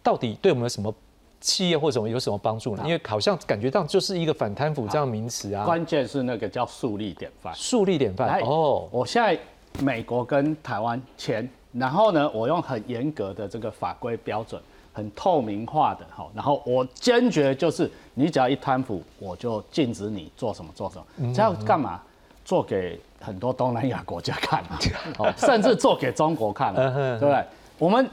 [0.02, 0.94] 到底对我们有什么
[1.40, 2.82] 企业或什么有什么帮助呢？
[2.84, 5.64] 因为好像感觉上就是一个反贪腐这样名词啊。
[5.64, 7.54] 关键是那个叫树立典范。
[7.54, 9.38] 树立典范哦，我现在
[9.82, 14.60] 美国跟台湾签，然后呢，我用很严格的这个法规标准。
[14.96, 21.34] 很透明化的，哈，然后我坚决就是你只要一贪腐，我就禁止你做什么做什么。
[21.34, 22.00] 这要干嘛？
[22.44, 24.78] 做给很多东南亚国家看嘛，
[25.38, 27.44] 甚至做给中国看，对不对？
[27.78, 28.08] 我们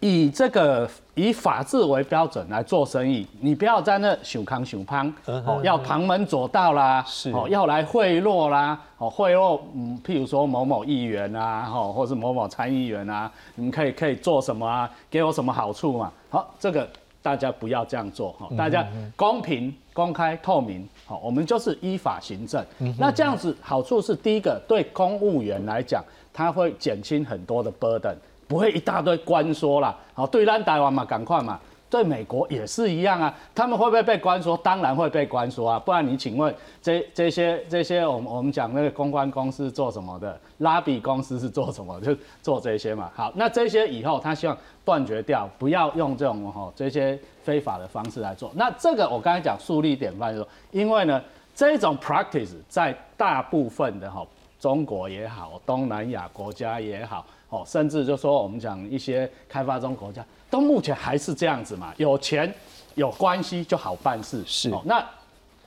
[0.00, 14.90] 以这个以法治为标准来做生意，你不要在那熊康熊胖，哦，要旁门左道啦，是哦，要来贿赂啦，哦，贿赂，嗯，譬如说某某议员啊，哦，或是某某参议员啊，你们可以可以做什么啊？
[15.08, 16.12] 给我什么好处嘛？
[16.30, 16.88] 好，这个
[17.22, 22.64] 大家不要这样做哈，大家公平、公开、透明，好，我们就是依法行政。
[22.98, 28.14] 那这样子好处是，第一个对公务员来讲，他会减轻很多的 burden，
[28.46, 29.96] 不会一大堆官说啦。
[30.14, 31.60] 好，对咱台湾嘛，赶快嘛。
[31.92, 34.56] 对美国也是一样啊，他们会不会被关说？
[34.56, 42.00] 当然会被关说啊，不然你请问这这些这些，我们我们讲那个公关公司做什么的，拉比公司是做什么？
[42.00, 43.10] 就做这些嘛。
[43.14, 48.50] 好，那这些以后他希望断绝掉，不要用这种哈这些非法的方式来做。
[48.54, 51.22] 那这个我刚才讲树立典范，说因为呢
[51.54, 54.26] 这种 practice 在大部分的哈
[54.58, 57.26] 中国也好，东南亚国家也好。
[57.52, 62.50] 哦，甚至就说我们讲一些开发中国家，都目前还是这样子嘛，有钱
[62.94, 64.42] 有关系就好办事。
[64.46, 65.06] 是，那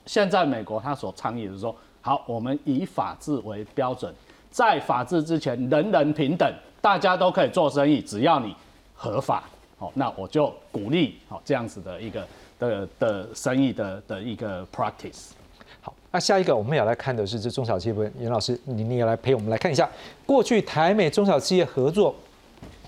[0.08, 4.12] 现在美国他所倡议的是说，好，我们以法治为标准，
[4.50, 8.56] 在法治之前人人平等，大家都可以做生意，只要你
[8.95, 9.43] 合法，
[9.78, 15.30] 好，那我就鼓励好这样子的一个的的生意的的一个 practice。
[16.15, 18.12] 那下一个我们要来看的是这中小企业。
[18.17, 19.89] 严老师，你你也来陪我们来看一下，
[20.25, 22.15] 过去台美中小企业合作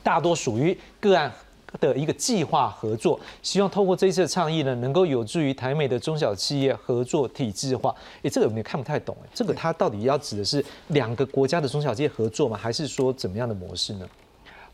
[0.01, 1.29] 大多属于个案
[1.81, 7.93] 的一个计划合作，希望透过这一次的倡议呢，能够有助于台美的中小企业合作体制化。
[8.23, 9.13] 哎，这个有没有看不太懂？
[9.21, 12.57] 哎，这个它到底要指的是两个国家的中小企业合作吗？
[12.57, 14.07] 还是说怎么样的模式呢？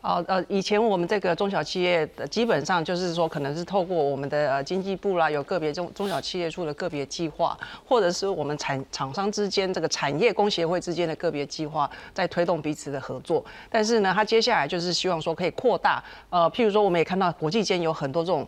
[0.04, 13.42] 哦呃，以前我们这个中小企业的基本上就是说，可能是透过我们的呃经济部啦，有个别中中小企业处的个别计划，或者是我们产厂商之间这个产业工协会之间的个别计划，在推动彼此的合作。
[13.70, 18.46] 但是呢，他接下来就是希望说可以扩大，呃，譬如说我们也看到国际间有很多这种。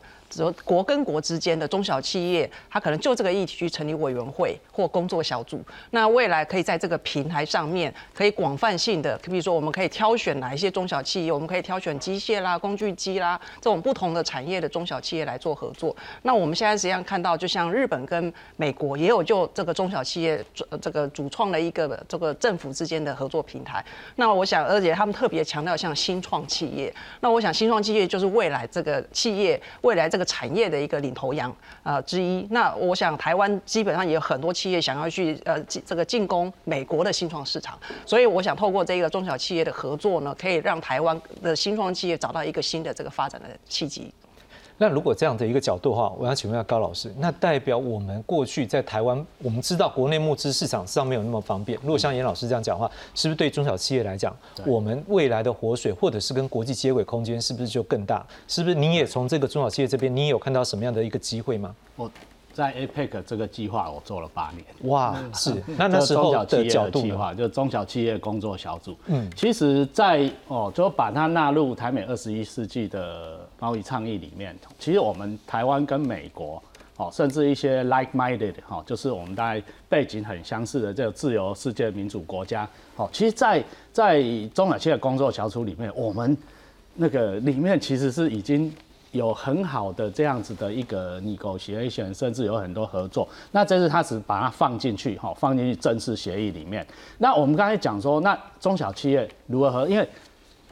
[0.64, 5.62] 国跟国之间的中小企业，它可能就这个议题去成立委员会或工作小组。
[5.92, 15.96] 那未来可以在这个平台上面，可以广泛性的，比如说我们可以挑选哪一些中小企业，我们可以挑选机械啦、工具机啦这种不同的产业的中小企业来做合作。
[16.24, 20.44] 那我们现在实际上看到，就像日本跟美国也有就这个中小企业
[20.82, 23.84] 这个主创了一个这个政府之间的合作平台。
[24.16, 26.94] 那我想，而且他们特别强调像新创企业。
[27.22, 30.26] 那我想新创企业就是未来这个企业未来这个。
[30.36, 44.14] 产业的一个领头羊啊之一，那我想台湾基本上也有很多企业想要去呃这个进攻美国的新创市场，所以我想透过这个中小企业的合作呢，可以让台湾的新创企业找到一个新的这个发展的契机。
[44.78, 51.80] 那如果这样的一个角度的话，我要请问一下高老师，那代表我们过去在台湾，我们知道国内募资市场上没有那么方便。
[51.82, 54.36] 如果像严老师这样讲话，是不是对中小企业来讲，
[54.66, 58.26] 我们未来的活水或者是跟国际接轨空间是不是就更大？
[58.48, 61.76] 是不是你也从这个中小企业这边，你有看到什么样的一个机会吗？
[61.96, 62.12] 我。
[62.56, 64.64] 在 APEC 这个计划，我做了八年。
[64.90, 68.96] 哇，是 那那时候的角度计划，就中小企业工作小组。
[69.08, 74.56] 嗯，其实，在哦，就把它纳入台美二十一世纪的贸易倡议里面。
[74.80, 76.62] 其实我们台湾跟美国，
[76.98, 82.68] 哦，甚至一些 like-minded 哈，就是我们大概背景很相似的这个自由世界民主国家。
[82.96, 84.22] 哦，其实，在在
[84.54, 86.38] 中小企业工作小组里面，我们
[86.96, 88.74] 那个里面其实是已经。
[89.12, 93.26] 有很好的这样子的一个 negotiation，甚至有很多合作。
[93.54, 96.86] 那这是他只把它放进去，哈，放进去正式协议里面。
[97.18, 99.88] 那我们刚才讲说，那中小企业如何？
[99.88, 100.06] 因为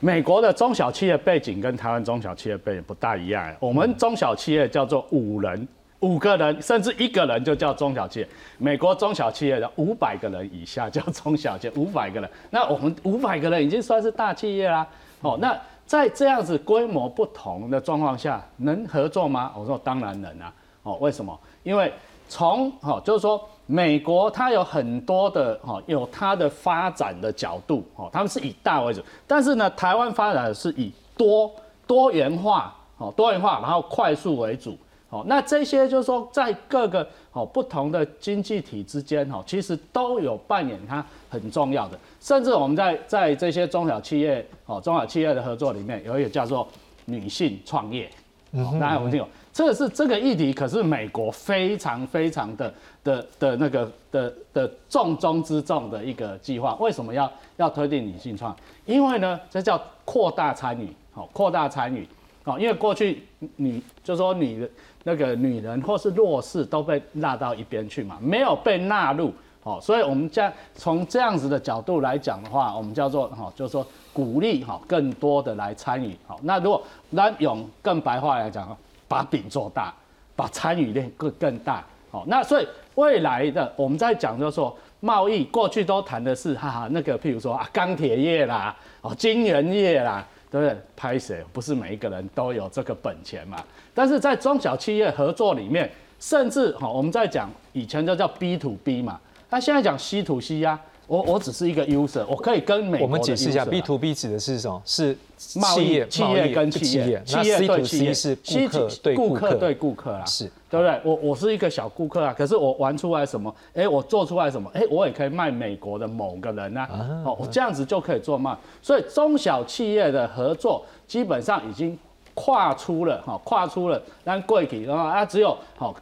[0.03, 3.55] 美国的中小企业背景跟台湾中小企业背景不大一样。
[3.57, 5.65] 我们中小企业叫做五人、
[6.01, 8.27] 五个人，甚至一个人就叫中小企业。
[8.57, 12.29] 美国中小企业的五百个人以下叫中小企业，五百个人。
[12.49, 14.85] 那我们五百个人已经算是大企业啦。
[15.21, 15.57] 哦，那。
[15.85, 19.51] 在这样子规模不同的状况下，能合作吗？
[19.55, 20.51] 我说当然能啊！
[20.83, 21.37] 哦，为什么？
[21.61, 21.91] 因为
[22.29, 31.51] 从哦，就是说美国它有很多的哈，有它的发展的角度哦，他们是以大为主，但是呢，台湾发展是以多
[31.87, 34.77] 多元化哦，多元化然后快速为主。
[35.09, 41.99] 哦，那这些就是说，在各个哦不同的经济体之间，哦，其实都有扮演它很重要的。
[42.19, 46.67] 甚至我们在在这些中小企业，哦，中小企业的合作里面，有一个叫做
[47.05, 48.09] 女性创业。
[48.53, 49.29] 嗯，大家有没有听过？
[49.51, 52.73] 这个是这个议题，可是美国非常非常的
[53.03, 56.75] 的的那个的的重中之重的一个计划。
[56.75, 58.55] 为什么要要推进女性创？
[58.85, 62.07] 因为呢，这叫扩大参与，好，扩大参与，
[62.43, 63.23] 哦，因为过去
[63.57, 64.69] 女就说女的。
[65.05, 76.39] 那个女人或是弱势都被纳到一边去嘛，没有被纳入好，所以我们将从这样子的角度来讲的话，我们叫做哈，就是说鼓励哈更多的来参与好。
[76.43, 79.93] 那如果那用更白话来讲，把饼做大，
[80.37, 82.23] 把参与率更更大好。
[82.25, 90.25] 那所以未来的我们在讲就是说贸易，过去都谈的是哈哈那个譬如说啊钢铁业啦，哦金圆业啦。
[90.53, 90.77] 对不对？
[90.95, 91.43] 拍谁？
[91.51, 93.57] 不是每一个人都有这个本钱嘛。
[93.91, 100.79] 但是在中小企业合作里面，甚至哈，我们在讲以前就叫 B to B 嘛，那现在讲 C to C 呀。
[101.05, 104.81] 我我只是一个 user，我可以跟美我们解释一下，B to B 指的是什么？
[104.85, 105.17] 是
[105.55, 111.01] 贸易企业跟企业，企业对企业是顾客对顾客对顾客啦，是对不对？
[111.03, 113.53] 我我是一个小顾客啊，可是我玩出来什么？
[113.73, 114.71] 哎，我做出来什么？
[114.73, 116.87] 哎，我也可以卖美国的某个人啊，
[117.25, 118.55] 哦，我这样子就可以做卖。
[118.81, 121.97] 所以中小企业的合作基本上已经
[122.33, 125.93] 跨出了哈，跨出了让贵体，啊，只有好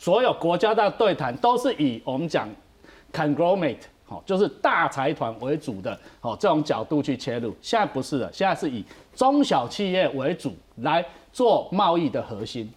[0.00, 2.48] 所有国家的对谈都是以我们讲
[3.12, 3.76] conglomerate。
[4.08, 7.54] 好，就是大财团为主的，好这种角度去切入。
[7.60, 8.82] 现在不是的，现在是以
[9.14, 12.72] 中小企业为主来做贸易的核心。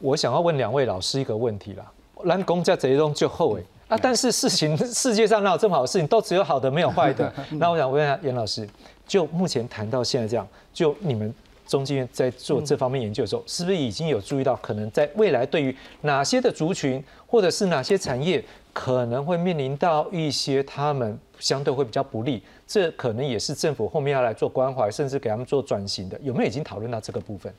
[0.00, 1.90] 我想要问两位老师一个问题啦，
[2.24, 6.06] 蓝公在这一种就后悔啊，但是事情 世界上哪有这么好的事情？
[6.06, 7.32] 都只有好的没有坏的。
[7.58, 8.68] 那我想问一下严老师，
[9.06, 11.34] 就目前谈到现在这样，就你们
[11.66, 18.44] 中经院在做这方面研究的时候，是不是已经有注意到，可能在未来对于哪些的族群，或者是哪些产业？
[18.72, 26.18] 可能会面临到一些他们相对会比较不利，这可能也是政府后面要来做关怀，甚至给他们做转型的。
[26.22, 27.52] 有没有已经讨论到这个部分？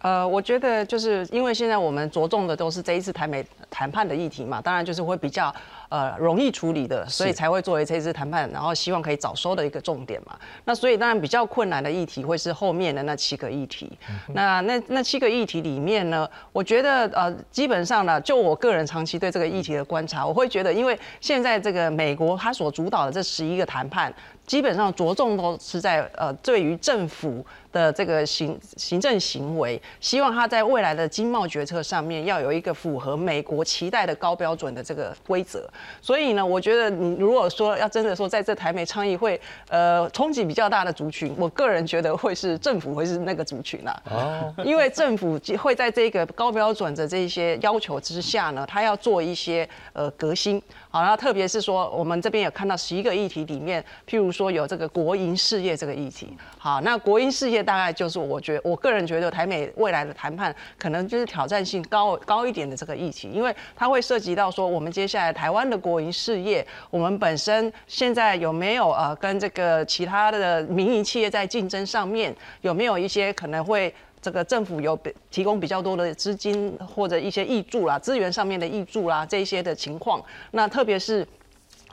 [0.00, 5.54] 呃，我觉得就是因为现在我们着重的都是这一次台美谈判的议题嘛，当然就是会比较。
[5.88, 10.36] 呃，容易处理的，所以才会作为这次谈判，然后希望可以早收的一个重点嘛。
[10.64, 13.96] 那所以当然比较困难的议题会是后面的那七个议题。
[14.34, 24.12] 那那那七个议题里面呢，我觉得呃，基本上呢，就我个人长期对这个议题的观察，我会觉得，因为现在这个美国他所主导的这十一个谈判，
[24.46, 35.68] 基本上着重都是在呃，对于政府的这个行行政行为，希望他在未来的经贸决策上面要有一个符合美国期待的高标准的这个规则。
[36.00, 39.38] 所以呢，我觉得你如果说要真的说在这台美倡议会，
[39.68, 44.02] 呃，冲击比较大的族群，我个人觉得会是政府会是那个族群啊。
[44.10, 44.54] 哦。
[44.64, 50.62] 因为政府会在这个高标准的这些要求之下呢，他要做一些呃革新。
[50.88, 56.36] 好，那特别是说我们这边有看到十一个议题里面，譬如说有这个国营事业这个议题。
[56.58, 74.98] 好，那国营事业大概就是我觉我个人觉得台美未来的谈判可能就是挑战性高高一点的这个议题，因为它会涉及到说我们接下来台湾的国营事业，我们本身现在有没有呃跟这个其他的民营企业在竞争上面有没有一些可能会这个政府有
[75.30, 81.26] 提供比较多的资金或者一些益助啦，资源上面的益助啦这些的情况，那特别是。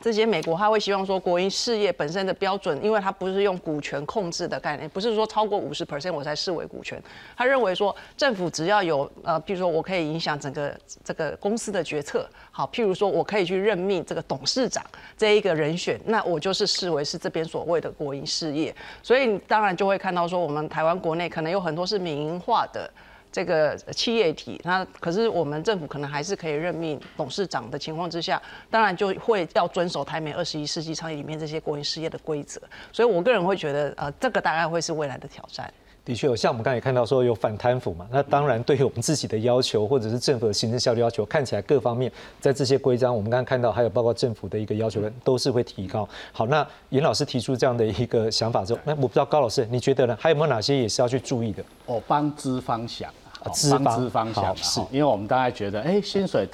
[0.04, 7.02] 这些美国他会希望说，国营事业本身的标准，因为它不是用股权控制的概念，不是说超过五十 percent 我才视为股权。
[7.38, 14.84] 他认为说，政府只要有呃，譬如说我可以影响整个这个公司的决策，好，譬如说我可以去任命这个董事长
[15.16, 18.76] 这一个人选，那我就是视为是这边所谓的国营事业。
[19.02, 22.92] 所以当然就会看到说，我们台湾国内可能有很多是民营化的。
[23.34, 32.62] 这个企业体，那可是我们政府可能还是可以任命董事长的情况之下，当然就会要遵守台美二十一世纪倡议里面这些国营事业的规则。
[32.92, 35.74] 所以我个人会觉得，呃，这个大概会是未来的挑战。
[36.06, 42.12] 的确有，像我们刚才也看到说有反贪腐嘛，那当然对于我们自己的要求，或者是政府的行政效率要求，看起来各方面
[42.42, 46.08] 在这些规章，我们刚刚看到还有包括政府的一个要求，都是会提高。
[46.34, 50.18] 好，那严老师提出这样的一个想法之后，那我不知道高老师你觉得呢？
[50.20, 51.64] 还有没有哪些也是要去注意的？
[51.86, 53.10] 我帮资方想。
[53.52, 53.78] 资
[54.10, 56.48] 方想是，因为我们大概觉得，哎，薪水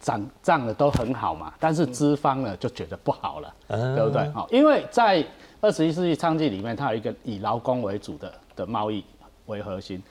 [0.00, 4.28] 涨涨的都很好嘛，但是资方呢就觉得不好了，对不对？
[4.32, 5.24] 好，因为在
[5.60, 9.02] 二十一世纪倡议里面，它有一个以劳工为主的的贸易
[9.46, 10.02] 为核心，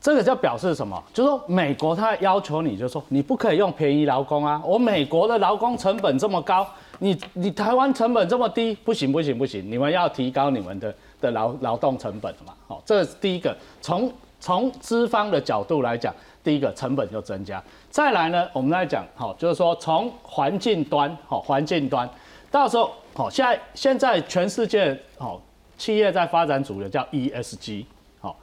[0.00, 1.02] 这个就表示什么？
[1.12, 6.66] 就是说美国它要求你，就说你不可以用便宜劳工啊，我美国的劳工成本这么高，
[6.98, 14.10] 你你台湾成本这么低，不行不行不行，你们要提高你们的的劳劳动成本嘛，好，这是第一个从。
[14.40, 16.12] 从资方的角度来讲，
[16.42, 17.62] 第一个成本就增加。
[17.90, 22.08] 再来呢，我们来讲，好，就是说从环境端，好，环境端，
[22.50, 25.40] 到时候，好，现在现在全世界，好，
[25.76, 27.84] 企业在发展主流叫 ESG，
[28.20, 28.36] 好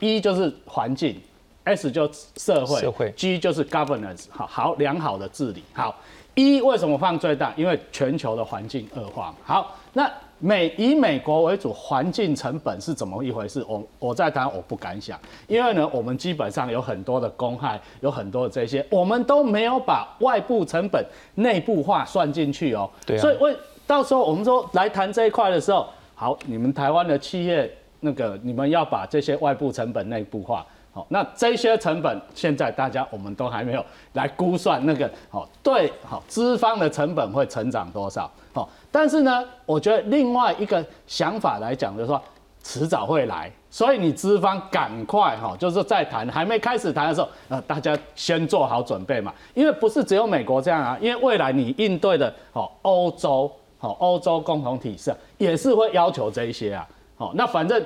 [0.00, 1.20] ，E 就是环境
[1.62, 5.62] ，S 就社会，社会，G 就是 governance，好，好良好的治理。
[5.72, 5.94] 好
[6.34, 7.54] ，E 为什么放最大？
[7.56, 9.34] 因为全球的环境恶化。
[9.44, 10.10] 好，那。
[10.44, 13.64] 美以美国为主，环境成本是怎么一回事？
[13.66, 21.02] 我我在谈，我不敢想，因为呢，我们基本上有很多的公害，有很多的这些，我们都没有把外部成本
[21.36, 22.90] 内部化算进去哦。
[23.06, 23.16] 对。
[23.16, 30.66] 所以为到时候我们说来谈这一块的时候，好，你们台湾的企业那个，你们要把这些外部成本内部化。
[30.92, 33.82] 好，那这些成本现在大家我们都还没有
[34.12, 38.30] 来估算那个好对好资方的成本会成长多少？
[38.52, 38.68] 好。
[38.94, 42.22] 但是呢，我觉得另外一个想法来讲，就是说，
[42.62, 56.86] 迟早会来，所以你资方赶快哈，就是在谈还没开始谈的时候，呃，大家先做好准备嘛，因为不是只有美国这样啊，因为未来你应对的哦，欧洲哦，欧洲共同体是也是会要求这一些啊，
[57.16, 57.84] 好，那反正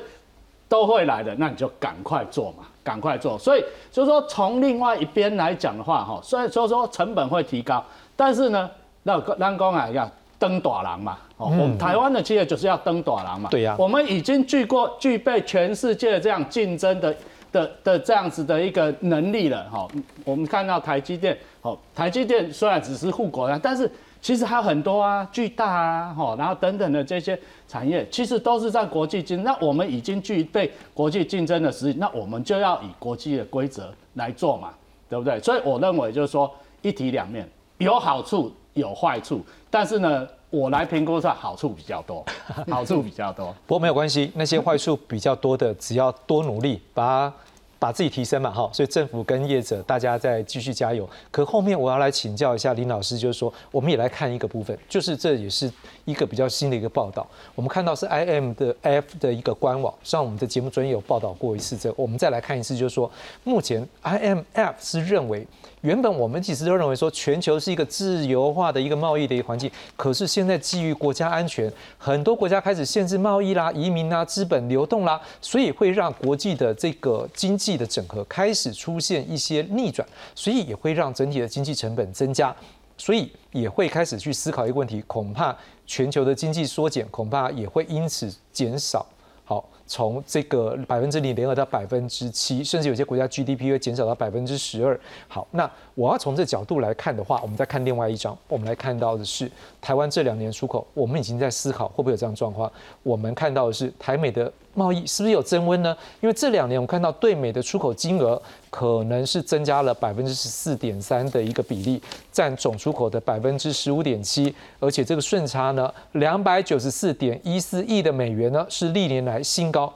[0.68, 3.38] 都会来的，那你就赶快做嘛，赶快做。
[3.38, 7.82] 所以就是说，从另外一边来讲的话，哈，虽然说说成本会提高，
[8.14, 8.70] 但是呢，
[9.04, 10.06] 那让工啊要
[10.38, 11.18] 登短廊嘛。
[11.36, 13.48] 哦，我们台湾的企业就是要登短廊嘛。
[13.50, 13.74] 对呀。
[13.78, 17.14] 我们已经具过具备全世界这样竞争的
[17.50, 19.68] 的的这样子的一个能力了。
[19.70, 19.86] 哈，
[20.24, 29.44] 我们看到台积电，哦，台积电虽然只是护国的，但是其实还有很多啊，巨大啊，哈，然后等等的这些产业，其实都是在国际竞。
[29.44, 34.70] 那我们已经具备国际竞争的实力，那我们就要以国际的规则来做嘛，
[35.08, 35.40] 对不对？
[35.40, 40.26] 所以我认为就是说一体两面，有好处有坏处，但是呢。
[40.50, 42.24] 我来评估，算好处比较多，
[42.70, 43.54] 好处比较多。
[43.66, 47.30] 不过没有关系，那些坏处比较多的，只要多努力，把
[47.78, 48.66] 把自己提升嘛，哈。
[48.72, 51.06] 所以政府跟业者大家再继续加油。
[51.30, 55.70] 可后面我要来请教一下林老师，就是说，我们也来看一个部分，就是这也是
[56.08, 57.26] 一个比较新的一个报道。
[57.54, 61.76] 我们看到是 I M 的 F 的一个官网，上我们的节目专业有报道过一次。
[61.76, 63.10] 这我们再来看一次，就是说，
[63.44, 65.46] 目前 I M F 是认为。
[65.82, 80.04] 原本我们其实都认为说全球是一个自由化的一个贸易的一个环境，可是现在基于国家安全，很多国家开始限制贸易啦、移民啦、资本流动啦，所以会让国际的这个经济的整合开始出现一些逆转，
[80.34, 82.52] 所以也会让整体的经济成本增加，
[82.96, 85.56] 所以也会开始去思考一个问题，恐怕
[85.88, 89.04] 全球的经济缩减，恐怕也会因此减少。
[89.44, 89.68] 好。
[89.90, 95.00] 从这个百分之零联合到百分之七，甚至有些国家 GDP 会减少到百分之十二。
[95.26, 102.70] 好，那我要从这角度来看的话，我们再看另外一张，我们来看到的是台湾这两年出口，我们已经在思考会不会有这样状况。
[103.02, 105.96] 我们看到的是台美的贸易是不是有增温呢？
[106.20, 108.40] 因为这两年我们看到对美的出口金额
[108.70, 119.92] 可能是增加了百分之十四点三的一个比例，占总出口的百分之十五点七，而且这个顺差呢，两百九十四点一四亿的美元呢，是历年来新高。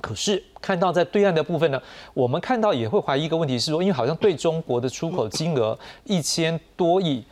[0.00, 1.80] 可是看到在对岸的部分呢，
[2.14, 7.24] 我们看到也会怀疑一个问题是说，因为好像对中国的出口金额一千多亿，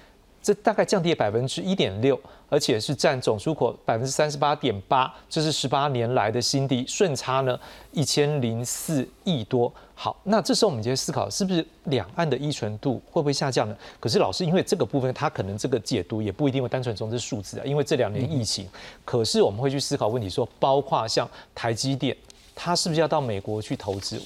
[0.42, 7.58] 这大概降低了百分之一点六，而且是占总出口百分之三十八点八，这是十八年来的新低，顺差呢
[7.92, 9.72] 一千零四亿多。
[10.00, 13.76] 好，那这时候我们就思考，是不是两岸的依存度会不会下降呢？
[13.98, 18.68] 可是老师，因为这个部分，他可能这个解读也不一定会单纯从这数字啊，因为这两年疫情。
[19.04, 22.16] 可是我们会去思考问题，说包括像台积电，
[22.60, 24.20] 他是不是要到美国去投资？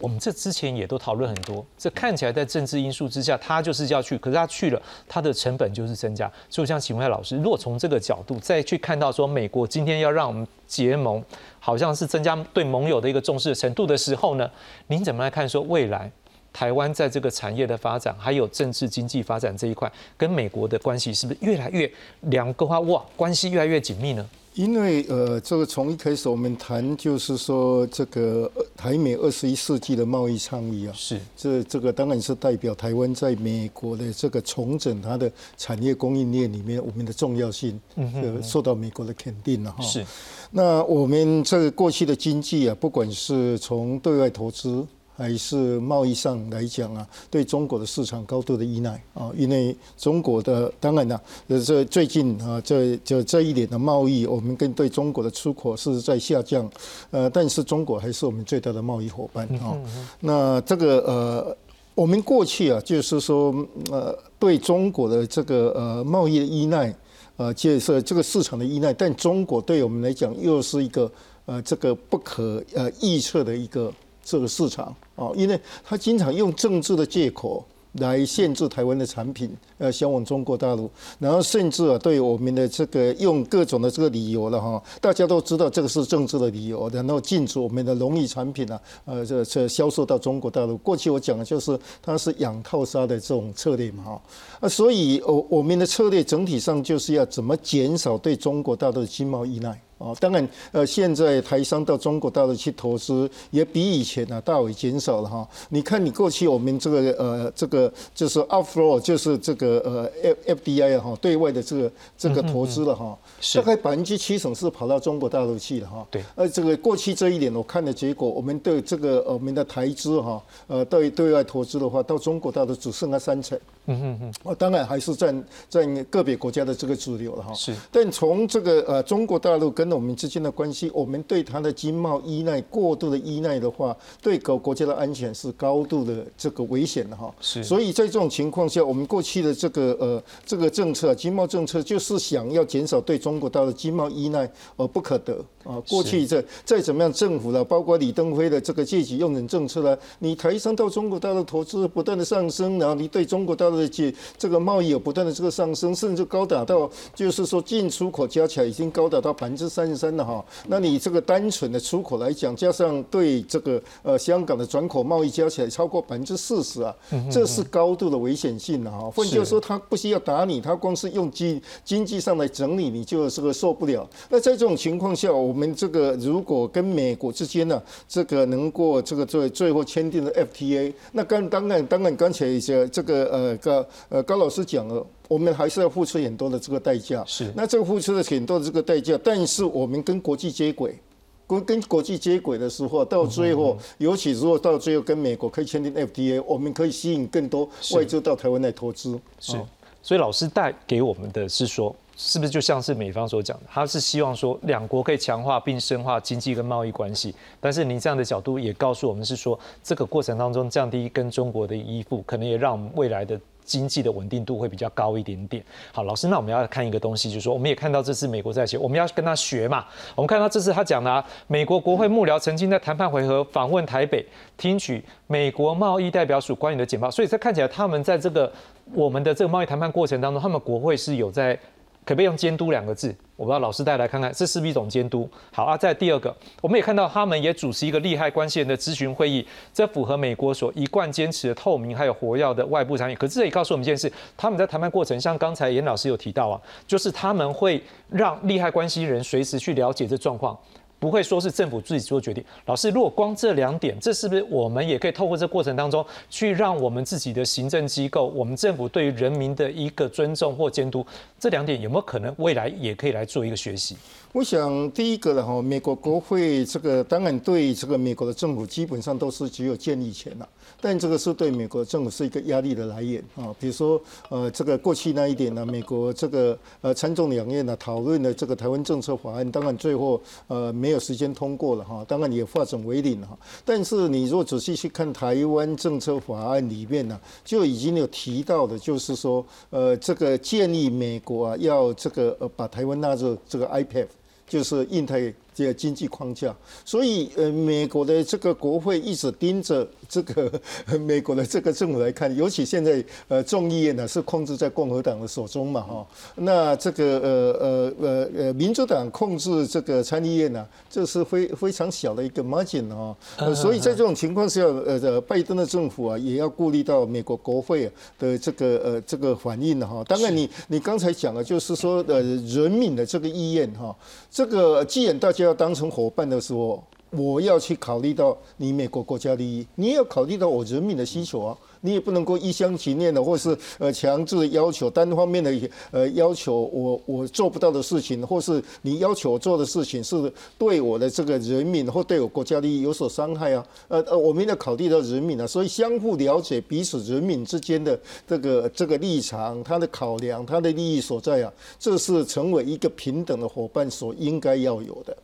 [0.00, 6.26] 我们这之前也都讨论很多，这看起来在政治因素之下，他就是要去，可是他去了，他的成本就是增加。
[6.50, 11.22] 所以我想请问一下老师，如果从这个角度再去看到说，美国今天要让我们结盟，
[11.60, 14.50] 好像是增加对盟友的一个重视的程度的时候呢，
[14.88, 16.10] 您怎么来看说未来
[16.54, 21.90] 台湾在这个产业的发展，还有政治经济发展这一块，跟美国的关系是不是越来越
[22.22, 24.26] 两个话哇，关系越来越紧密呢？
[24.54, 39.82] 因为呃，这个从一开始我们谈就是说这个台美二十一世纪的贸易倡议啊，是这这个当然是代表台湾在美国的这个重整它的产业供应链里面我们的重要性，呃，受到美国的肯定了哈。
[39.82, 40.04] 是，
[40.50, 44.86] 那我们这个过去的经济啊，不管是从对外投资。
[45.22, 56.68] 还是贸易上来讲啊，对中国的市场高度的依赖啊，因为中国的当然了，呃，这最近啊，这这这一点的贸易，我们跟对中国的出口是在下降，
[57.12, 59.78] 呃，但是中国还是我们最大的贸易伙伴啊。
[60.18, 61.56] 那这个呃，
[61.94, 63.54] 我们过去啊，就是说
[63.92, 66.92] 呃，对中国的这个呃贸易的依赖，
[67.36, 71.08] 呃，就是这个市场的依赖，但中国对我们来讲又是一个
[71.46, 73.92] 呃这个不可呃预测的一个。
[74.24, 77.64] 这个市场啊，因为他经常用政治的借口
[77.96, 90.78] 来限制台湾的产品，呃，销往中国大陆，然后甚至啊，对我们的这个用各种的这个理由了哈，大家都知道这个是政治的理由，然后禁止我们的农业产品啊，呃，这这销售到中国大陆。
[90.78, 94.22] 过去我讲的就是它是养套杀的这种策略嘛哈，
[94.60, 99.78] 啊，所以我我们的策略整体上就是要怎么减少对中国大陆的经贸依赖。
[100.02, 105.46] 哦，当然，呃，现在台商到中国大陆去投资也比以前呢大为减少了哈。
[105.68, 113.16] 你看，你过去我们这个呃，这个就是 outflow，就是这个呃 F F D I 哈，对外的这个这个投资了哈，
[113.54, 116.04] 大概百分之七成是跑到中国大陆去了哈。
[116.10, 116.24] 对。
[116.34, 123.58] 呃，这个过去这一点我看的结果，我们对这个我们的台资哈，呃，对对外投资的话，到中国大陆只剩下三成。
[123.86, 124.34] 嗯嗯嗯。
[124.44, 127.52] 哦，当然还是占占个别国家的这个主流了哈。
[127.52, 127.74] 是。
[127.90, 137.32] 但从这个呃中国大陆跟跟我们之间的关系，我们对它的经贸依赖过度的依赖的话，对国国家的安全是高度的这个危险的哈。
[137.40, 145.34] 是所以在这种情况下，我们过去的这个呃这个政策，经贸政策就是想要减少对中国大陆经贸依赖，而不可得
[145.64, 145.80] 啊。
[145.88, 160.44] 过去这再怎么样，政府了，包括李登辉的这个借机用人政策呢，你台商到中国大陆投资不断的上升，然后你对中国大陆的这这个贸易有不断的这个上升，甚至高达到就是说进出口加起来已经高达到百分之三十三了哈。
[160.68, 166.94] 那你这个单纯的出口来讲，加上对这个呃香港的转口贸易加起来超过百分之四十啊，
[167.30, 169.10] 这是高度的危险性了哈。
[169.10, 174.08] 换句话说，他不需要打你，他光是用经经济上来整理，你就这个受不了。
[174.28, 185.06] 那在这种情况下，我们这个如果跟美国之间呢，这个能过这个最最后签订的 FTA，那刚当然当然刚才这这个呃高呃高老师讲了。
[185.32, 187.50] 我们还是要付出很多的这个代价，是。
[187.56, 190.98] 那这个付出了很多的这个代价，但是我们跟国际接轨，
[191.46, 199.18] 跟跟国际接轨的时候，到最后，尤其如果到最后跟美国可以签订 FTA，我们可以吸引更多外资到台湾来投资。
[199.40, 199.58] 是，
[200.02, 213.40] 所以老师带给我们的是说，是不是就像是美方所讲的，他是希望说两国可以强化并深化经济跟贸易关系，但是您这样的角度也告诉我们是说，这个过程当中降低跟中国的依附，可能也让我们未来的。
[213.64, 215.64] 经济的稳定度会比较高一点点。
[215.92, 219.84] 好，老师，那我们要看一个东西，就是说，我们也看到这次美国在写，我们要跟他学嘛。
[220.14, 228.52] 我们看到这次他讲的，啊，美国国会幕僚曾经在谈判回合访问台北，听取美国贸易代表署官员的简报，所以这看起来他们在这个
[228.92, 231.58] 我们的这个贸易谈判过程当中，他们国会是有在。
[232.04, 233.14] 可不可以用监督两个字？
[233.36, 235.28] 我不知道老师带来看看，这是不是一种监督？
[235.52, 243.14] 好啊，在第二个，我们也看到他们也主持一个利害关系人的咨询会议，这符合美国所一贯坚持的透明还有活跃的外部参与。
[243.14, 250.56] 可是这也告诉我们一件事：他们在谈判过程，像刚才严老师有提到啊，就是他们会让利害关系人随时去了解这状况。
[251.02, 252.44] 不会说是政府自己做决定。
[252.66, 261.04] 老师，如果光这两点，这是不是我们也可以透过这过程当中，去让我们自己的行政机构、我们政府对于人民的一个尊重或监督？
[261.40, 263.96] 这两点有没有可能未来也可以来做一个学习？
[264.32, 270.48] 我想第一个呢，哈，美国国会这个当然对这个美国的政府基本上都是只有建议权了。
[270.80, 280.18] 但这个是对美国政府是一个压力的来源啊，比如说呃，这个过去那一点呢，美国这个呃参众两院呢讨论的这个台湾政策法案，当然最后
[280.48, 283.38] 呃没有时间通过了哈，当然也化整为零哈。
[283.66, 294.06] 但是你如果仔细去看台湾政策法案里面呢，就已经有提到的，就是说呃这个建议美国啊要这个呃把台湾纳入这个 IPF，
[294.52, 295.32] 就是印太。
[295.54, 300.50] 这个经济框架，所以呃，美国的这个国会一直盯着这个
[301.00, 313.14] 美国的这个政府来看，尤其现在呃众议院呢是控制在共和党的手中嘛哈，那这个呃呃呃呃民主党控制这个参议院呢，这是非非常小的一个 margin 啊，
[313.54, 320.02] 所以在这种情况下，呃拜登的政府啊也要顾虑到美国国会的这个呃这个反应哈。
[320.08, 323.94] 当然你你刚才讲的就是说呃人民的这个意愿哈，
[324.30, 331.56] 这个既然大家要当成伙伴的时候，我要去考虑到你美国国家利益，你也要考虑到我人民的需求啊。
[331.84, 335.52] 你也不能够一厢情愿的，或是呃强制要求单方面的
[335.90, 343.66] 呃要求我我做不到的事情，或是你要求我做的事情是对我的这个人民或对我国家利益有所伤害啊。
[343.88, 355.16] 呃呃，我们要考虑到人民啊，所以相互了解彼此人民之间的这个这个立场，他的考量，他的利益所在啊，这是成为一个平等的伙伴所应该要有的。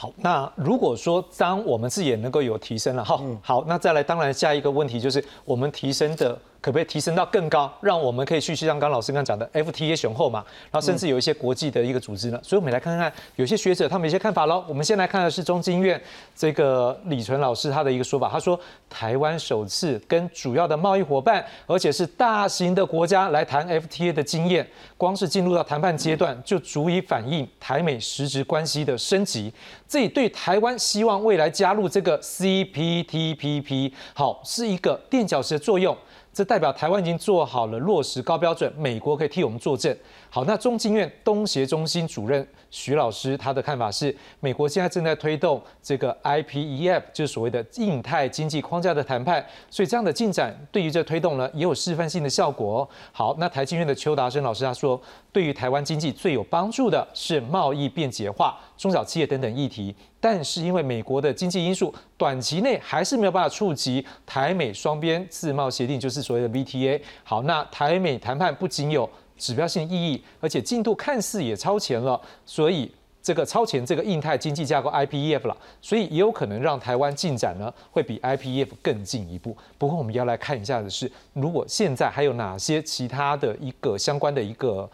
[0.00, 6.38] 好，那如果说当我们自己也能够有提升了，哈，好，那再来，当然下一个问题就是我们提升的。
[6.60, 12.40] 可不可以提升到更高，让我们可以去像刚老师刚讲的 FTA 雄厚嘛，然后甚至有一些国际的一个组织呢？
[12.42, 14.64] 所以我们来看看有些学者他们一些看法喽。
[14.68, 16.00] 我们先来看的是中经院
[16.34, 18.58] 这个李纯老师他的一个说法，他说
[18.90, 29.52] 台湾首次跟主要的贸易伙伴，而且是大型的国家来谈 FTA 的经验，光是进入到谈判阶段就足以反映台美实质关系的升级。
[29.86, 35.96] 这也对台湾希望未来加入这个 CPTPP 好是一个垫脚石的作用。
[36.38, 39.92] 这代表台湾已经做好了落实高标准，美国可以替我们作证。
[40.30, 52.88] 好，那中经院东协中心主任徐老师他的看法是，美国现在正在推动这个 IPEF，就是所谓的印太经济框架的谈判，所以这样的进展对于这推动呢也有示范性的效果。
[53.10, 55.00] 好，那台经院的邱达生老师他说，
[55.32, 59.92] 对于台湾经济最有帮助的是贸易便捷化、中小企业等等议题。
[60.20, 67.00] 但是因为美国的经济因素，短期内还是没有办法触及台美双边自贸协定，就是所谓的 VTA。
[67.22, 72.90] 好，那台美谈判不仅有指标性意义，而且进度看似也超前了，所以
[73.22, 79.56] 这个超前这个印太经济架构 IPEF 了，所以也有可能让台湾进展呢会比 IPEF 更进一步。
[79.76, 84.90] 不过我们要来看一下的是，如果现在还有哪些其他的一个相关的一个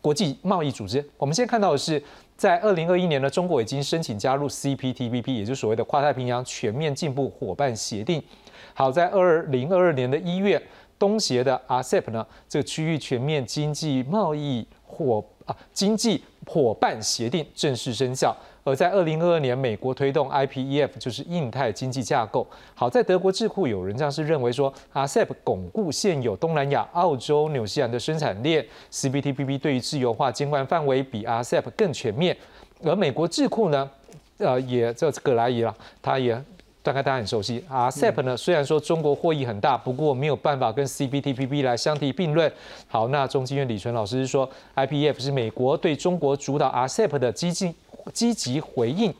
[0.00, 2.02] 国际贸易组织，我们先看到的是，
[2.42, 8.20] 在二零二一年呢，中国已经申请加入 CPTPP，也就是所谓的跨太平洋全面进步伙伴协定。
[8.74, 10.60] 好，在二零二二年的一月，
[10.98, 18.36] 东协的 RCEP 呢，这个区域全面经济贸易伙啊经济伙伴协定正式生效。
[18.64, 22.46] 而在二零二二年，美国推动 IPEF，就是印太经济架构。
[22.74, 32.36] 好，在德国智库有人这样是认为说，RCEP 巩固现有东南亚、澳洲、纽西兰的生产链，CPTPP 对于自由化监管范围比 RCEP 更全面。
[32.84, 33.90] 而美国智库呢，
[34.38, 36.42] 呃，也这葛莱仪了，他也。
[36.84, 42.52] 大概大家很熟悉啊，CEP 呢，虽然说中国获益很大，不过没有办法跟 CPTPP 来相提并论。
[42.88, 47.72] 好，那中经院李纯老师是说，IPF 是美国对中国主导 RCEP 的积极
[48.12, 49.14] 积极回应，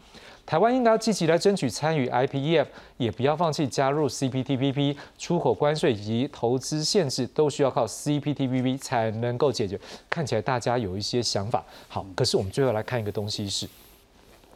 [0.44, 2.66] 台湾应该要积极来争取参与 IPEF，
[2.96, 9.78] 也不要放弃加入 CPTPP，出口关税以及投资限制都需要靠 CPTPP 才能够解决。
[10.10, 13.68] 看起来大家有一些想法，好，可是我们最后来看一个东西是。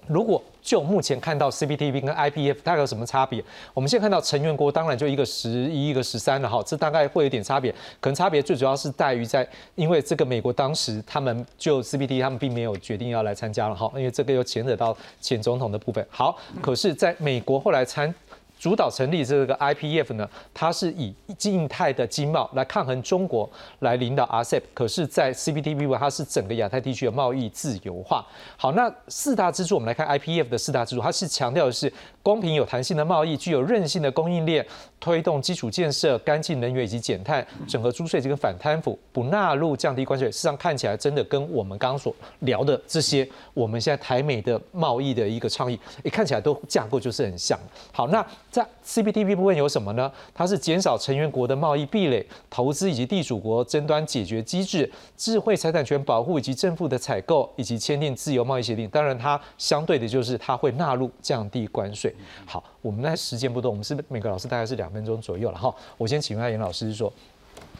[0.06, 3.42] 如果就目前看到 CPTP 跟 IPF 大概有什么差别？
[3.72, 7.70] 我们现在看到成员国当然就一个十一，一个十三了哈，这大概会有点差别。
[8.00, 16.04] 可能差别最主要是在于在，因为这个美国当时他们就 CPT 他们并没有决定要来参加了哈，因为这个又牵扯到前总统的部分。
[16.10, 18.12] 好，可是在美国后来参。
[18.58, 23.48] 主导成立这个 IPF 呢，它是以静态的经贸来抗衡中国，
[23.80, 24.62] 来领导 RCEP。
[24.72, 28.24] 可是，在 CPTPP 它是整个亚太地区的贸易自由化。
[28.56, 31.92] 好，那四大支柱，我们来看 IPF 的四大支柱，它是强调的是
[32.22, 34.66] 公平有弹性的贸易，具有韧性的供应链，
[35.06, 40.26] 推动基础建设、干净能源以及减碳，整合租税这个反贪腐，不纳入降低关税。
[40.32, 47.56] 事实上看起来真的跟我们刚刚所聊的这些，我们现在台美的贸易的一个倡议，一看起来都架构就是很像。
[47.92, 48.26] 好，那。
[48.50, 50.10] 在 CPTP 部分有什么呢？
[50.32, 58.88] 它是减少成员国的贸易壁垒、投资以及地主国争端解决机制、智慧财产权保护以及政府的采购以及签订自由贸易协定。
[58.88, 62.14] 当然，它相对的就是它会纳入降低关税。
[62.46, 65.74] 好，我们那时间不多，我们是每个老师大概是两分钟左右了哈。
[65.98, 67.12] 我先请问下严老师是，说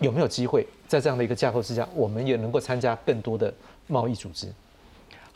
[0.00, 3.54] 有没有机会在这样的一个架构之下，我们也能够参加更多的
[3.86, 4.48] 贸易组织？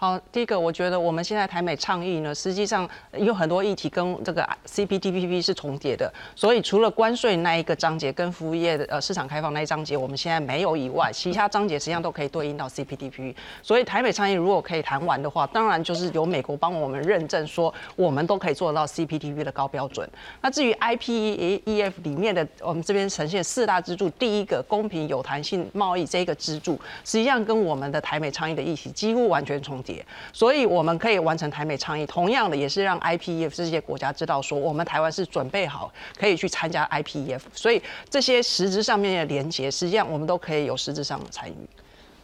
[0.01, 2.89] 好，第一个，我觉得我们现在台美倡议呢，实际上
[3.19, 13.35] 有很多议题跟这个 CPTPP 是重叠的，所以除了关税那一个章节跟服务业的呃市场开放那一章节我们现在没有以外，其他章节实际上都可以对应到 CPTPP。
[13.63, 20.09] 所以台美倡议如果可以谈完的话，当然就是由美国帮我们认证说我们都可以做到 CPTPP 的高标准。
[20.41, 29.90] 那至于 IPEF 里面的我们这边呈现四大支柱，第一个公平有弹性贸易这个支柱，实际上跟我们的台美倡议的议题几乎完全重叠。
[30.33, 37.41] 所以我们可以完成台美倡议，同样的也是让 IPEF 这些国家知道说，我们台湾是准备好可以去参加 IPEF。
[37.55, 41.55] 所以这些实质上面的连接，实际上我们都可以有实质上的参与。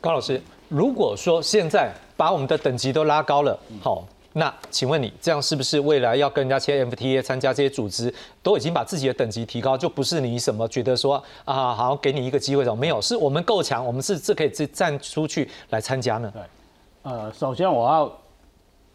[0.01, 8.12] 高老师，如果说现在把我们的等级都拉高了，好，那请问你这样是不是未来要跟人家签 FTA 参加这些组织，
[8.43, 16.31] 都已经把自己的等级提高，就不是你什么觉得说啊，好给你一个机会什么没有，是我们够强，我们是这可以自站出去来参加呢？
[16.33, 16.43] 对。
[17.07, 18.13] 呃，首先我要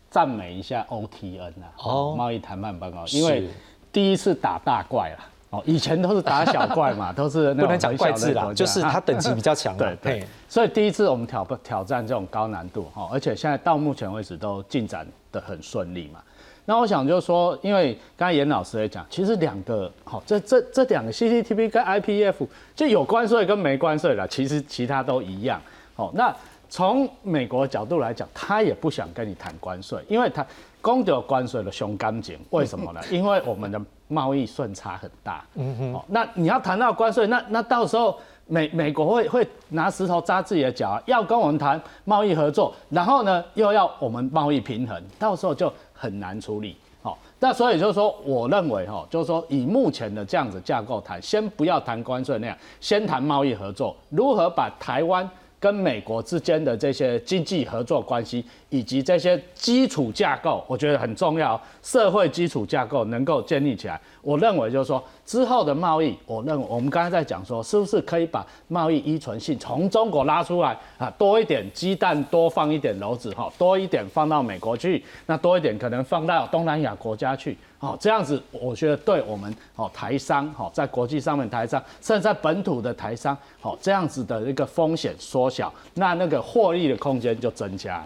[0.09, 3.47] 赞美一下 OTN 啊，哦，贸易谈判报告，因为
[3.89, 5.18] 第一次打大怪了，
[5.51, 16.20] 哦，以前都是打小怪嘛， 都是不能讲怪字啦，就是它等级比较强， 对对，所以第一次我们挑挑战这种高难度哈，而且现在到目前为止都进展的很顺利嘛。
[16.66, 22.45] 那我想就是说，因为刚才严老师也讲，其实两个好，这这这两个 CCTV 跟 IPF
[22.76, 25.62] 就有关税跟没关税了，其实其他都一样，
[25.95, 26.36] 好，那。
[26.72, 30.43] 从美国角度来讲，他也不想跟你谈关税，因为他
[30.82, 33.01] 公掉关税的胸干净，为什么呢？
[33.11, 35.43] 因为我们的贸易顺差很大。
[35.55, 36.01] 嗯哼。
[36.07, 38.17] 那你要谈到关税，那那到时候
[38.47, 46.78] 美美国会会拿石头扎自己的脚啊，要跟我们谈贸易合作，然后呢又要我们贸易平衡，到时候就很难处理。
[47.03, 55.30] 好，那所以就是说，我认为哈，就是说以目前的这样子架构谈，先不要谈关税那样，先谈贸易合作，如何把台湾。
[55.62, 61.61] 跟美国之间的这些经济合作关系，以及这些基础架构，我觉得很重要。
[61.84, 71.11] 社会基础架构能够建立起来，我认为就是说之后的贸易，我认为我们刚才在讲说，是不是可以把贸易依存性从中国拉出来啊？
[71.17, 77.57] 多一点鸡蛋，多放一点篓子哈，多一点放到美国去，那多一点可能放到东南亚国家去。
[77.78, 88.01] 好，这样子我觉得对我们好台商好在国际上面台商，甚至在本土的台商好这样子的一个风险缩小，那那个获利的空间就增加。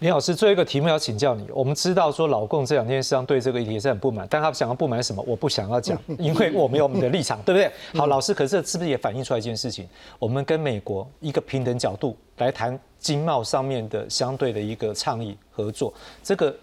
[0.00, 1.46] 林老师，最后一个题目要请教你。
[1.52, 7.70] 我们知道说老共这两天实际上对这个议题是很不满，但他想要不满什么，我不想要讲， 因为我们有我们的立场，对不对？
[8.00, 9.86] 好，老师，可是是不是也反映出来一件事情？
[10.18, 15.92] 我们跟美国一个平等角度来谈经贸上面的相对的一个倡议合作，
[16.22, 16.54] 这个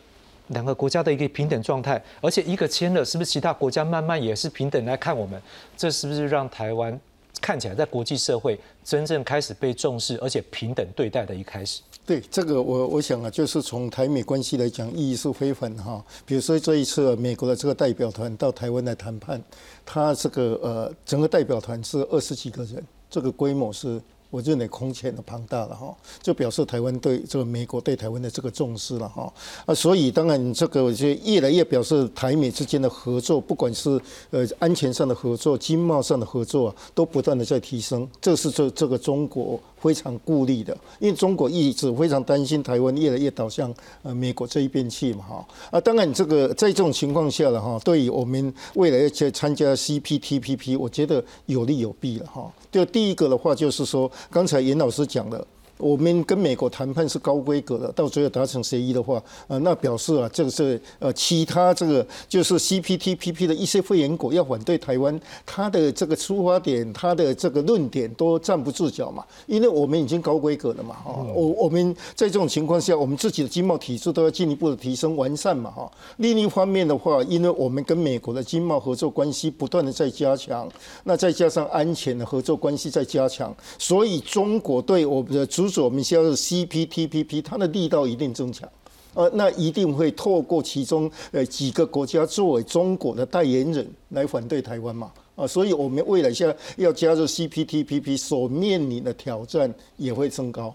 [0.47, 5.39] 两个国家的一个平等状态，而且一个签了，是不是其他国家慢慢也是平等来看我们？
[5.77, 6.99] 这是不是让台湾
[7.39, 11.83] 看起来在国际社会真正开始被重视，而且平等对待的一开始？
[12.07, 16.01] 对这个，我我想啊，就是从台美关系来讲，意义是非凡哈。
[16.25, 19.43] 比如说这一次美国的这个代表团到台湾来谈判，
[19.85, 24.01] 他这个呃整个代表团是二十几个人，这个规模是。
[24.29, 29.33] 我认为空前的庞大了哈，就表示台湾对这个美国对台湾的这个重视了哈
[29.65, 33.89] 啊，所以当然这个我觉得越来越表示台美之间的合作，不管是
[34.31, 38.05] 呃安全上的合作、经贸上的合作啊，都不断的在提升。
[38.19, 43.73] 这是这这个中国非常顾虑的，因为中国一直非常担心台湾越来越倒向
[44.03, 52.51] 呃美国这一边去嘛哈啊，当然这个在这种情况下了哈，对于我们未来要去参加 CPTPP，我觉得有利有弊了哈。
[52.71, 54.11] 就第一个的话就是说。
[54.29, 55.45] 刚才严老师讲的。
[55.77, 75.91] 我们跟美国谈判是高规格的，到最后达成协议的话，呃，那表示啊，这个是呃，其他这个就是 CPTPP 的一些会员国要反对台湾，他的这个出发点，他的这个论点都站不住脚嘛，因为我们已经高规格了嘛，哈，我我们在这种情况下，我们自己的经贸体制都要进一步的提升完善嘛，哈。
[76.17, 80.67] 另一方面的话，因为我们跟美国的经贸合作关系不断的在加强，
[81.03, 88.69] 那再加上安全的合作关系在加强，所以中国对我们的主是我们需要 CPTPP，它的力道一定增强，
[89.13, 100.73] 呃，那一定会透过其中呃几个国家作为中国的代言人来反对台湾嘛，啊，所以我们未来现在要加入 CPTPP 所面临的挑战也会增高。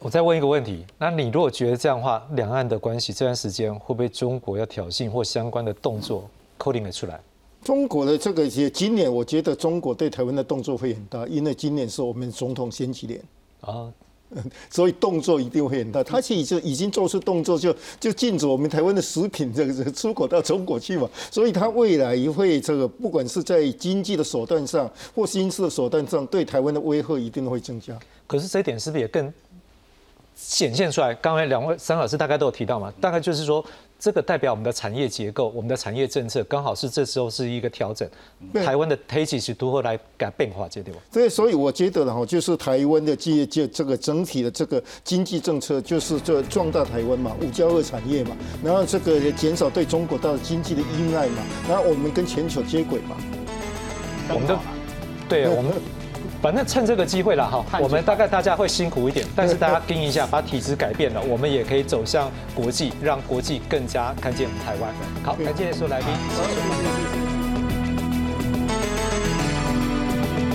[0.00, 6.28] 我再问一个问题，那你如果觉得这样的话，两岸的关系这段时间会不会中国要挑衅或相关的动作
[6.58, 7.18] coding 了出来？
[7.62, 13.18] 中国的这个些今年，我觉得中国对台湾的动作会很大，因为今年是我们总统选举年。
[13.64, 13.92] 啊，
[14.70, 16.02] 所以动作一定会很大。
[16.02, 21.08] 他其实就已经做出动作，就就禁止我们台湾的食品 这个出口到中国去嘛。
[21.30, 27.98] 所以他未来也会这个，不管是在经济的手段上或军事的手段上，对台湾的威吓一定会增加。
[28.26, 29.32] 可是这一点是不是也更
[30.34, 31.14] 显现出来？
[31.14, 33.64] 刚才两位三老师大概都有提到嘛，大概就是说。
[34.04, 38.06] 这个代表我们的产业结构，我们的产业政策刚好是这时候是一个调整。
[38.62, 41.00] 台湾的推起是如何来改变化这对吧？
[41.10, 53.16] 对，所以我觉得哈，就是台湾的这这这个整体的这个经济政策，就是这壮大台湾嘛，五加二产业嘛，然后这个减少对中国的经济的依赖嘛，然后我们跟全球接轨嘛。
[54.28, 54.58] 我们的，
[55.30, 55.72] 对我们。
[56.44, 64.92] 反正趁这个机会了哈，我们大概大家会辛苦一点，但是大家盯一下，把体质改变了，我们也可以走向国际，让国际更加看见台湾。
[65.22, 67.33] 好，感谢所有来宾。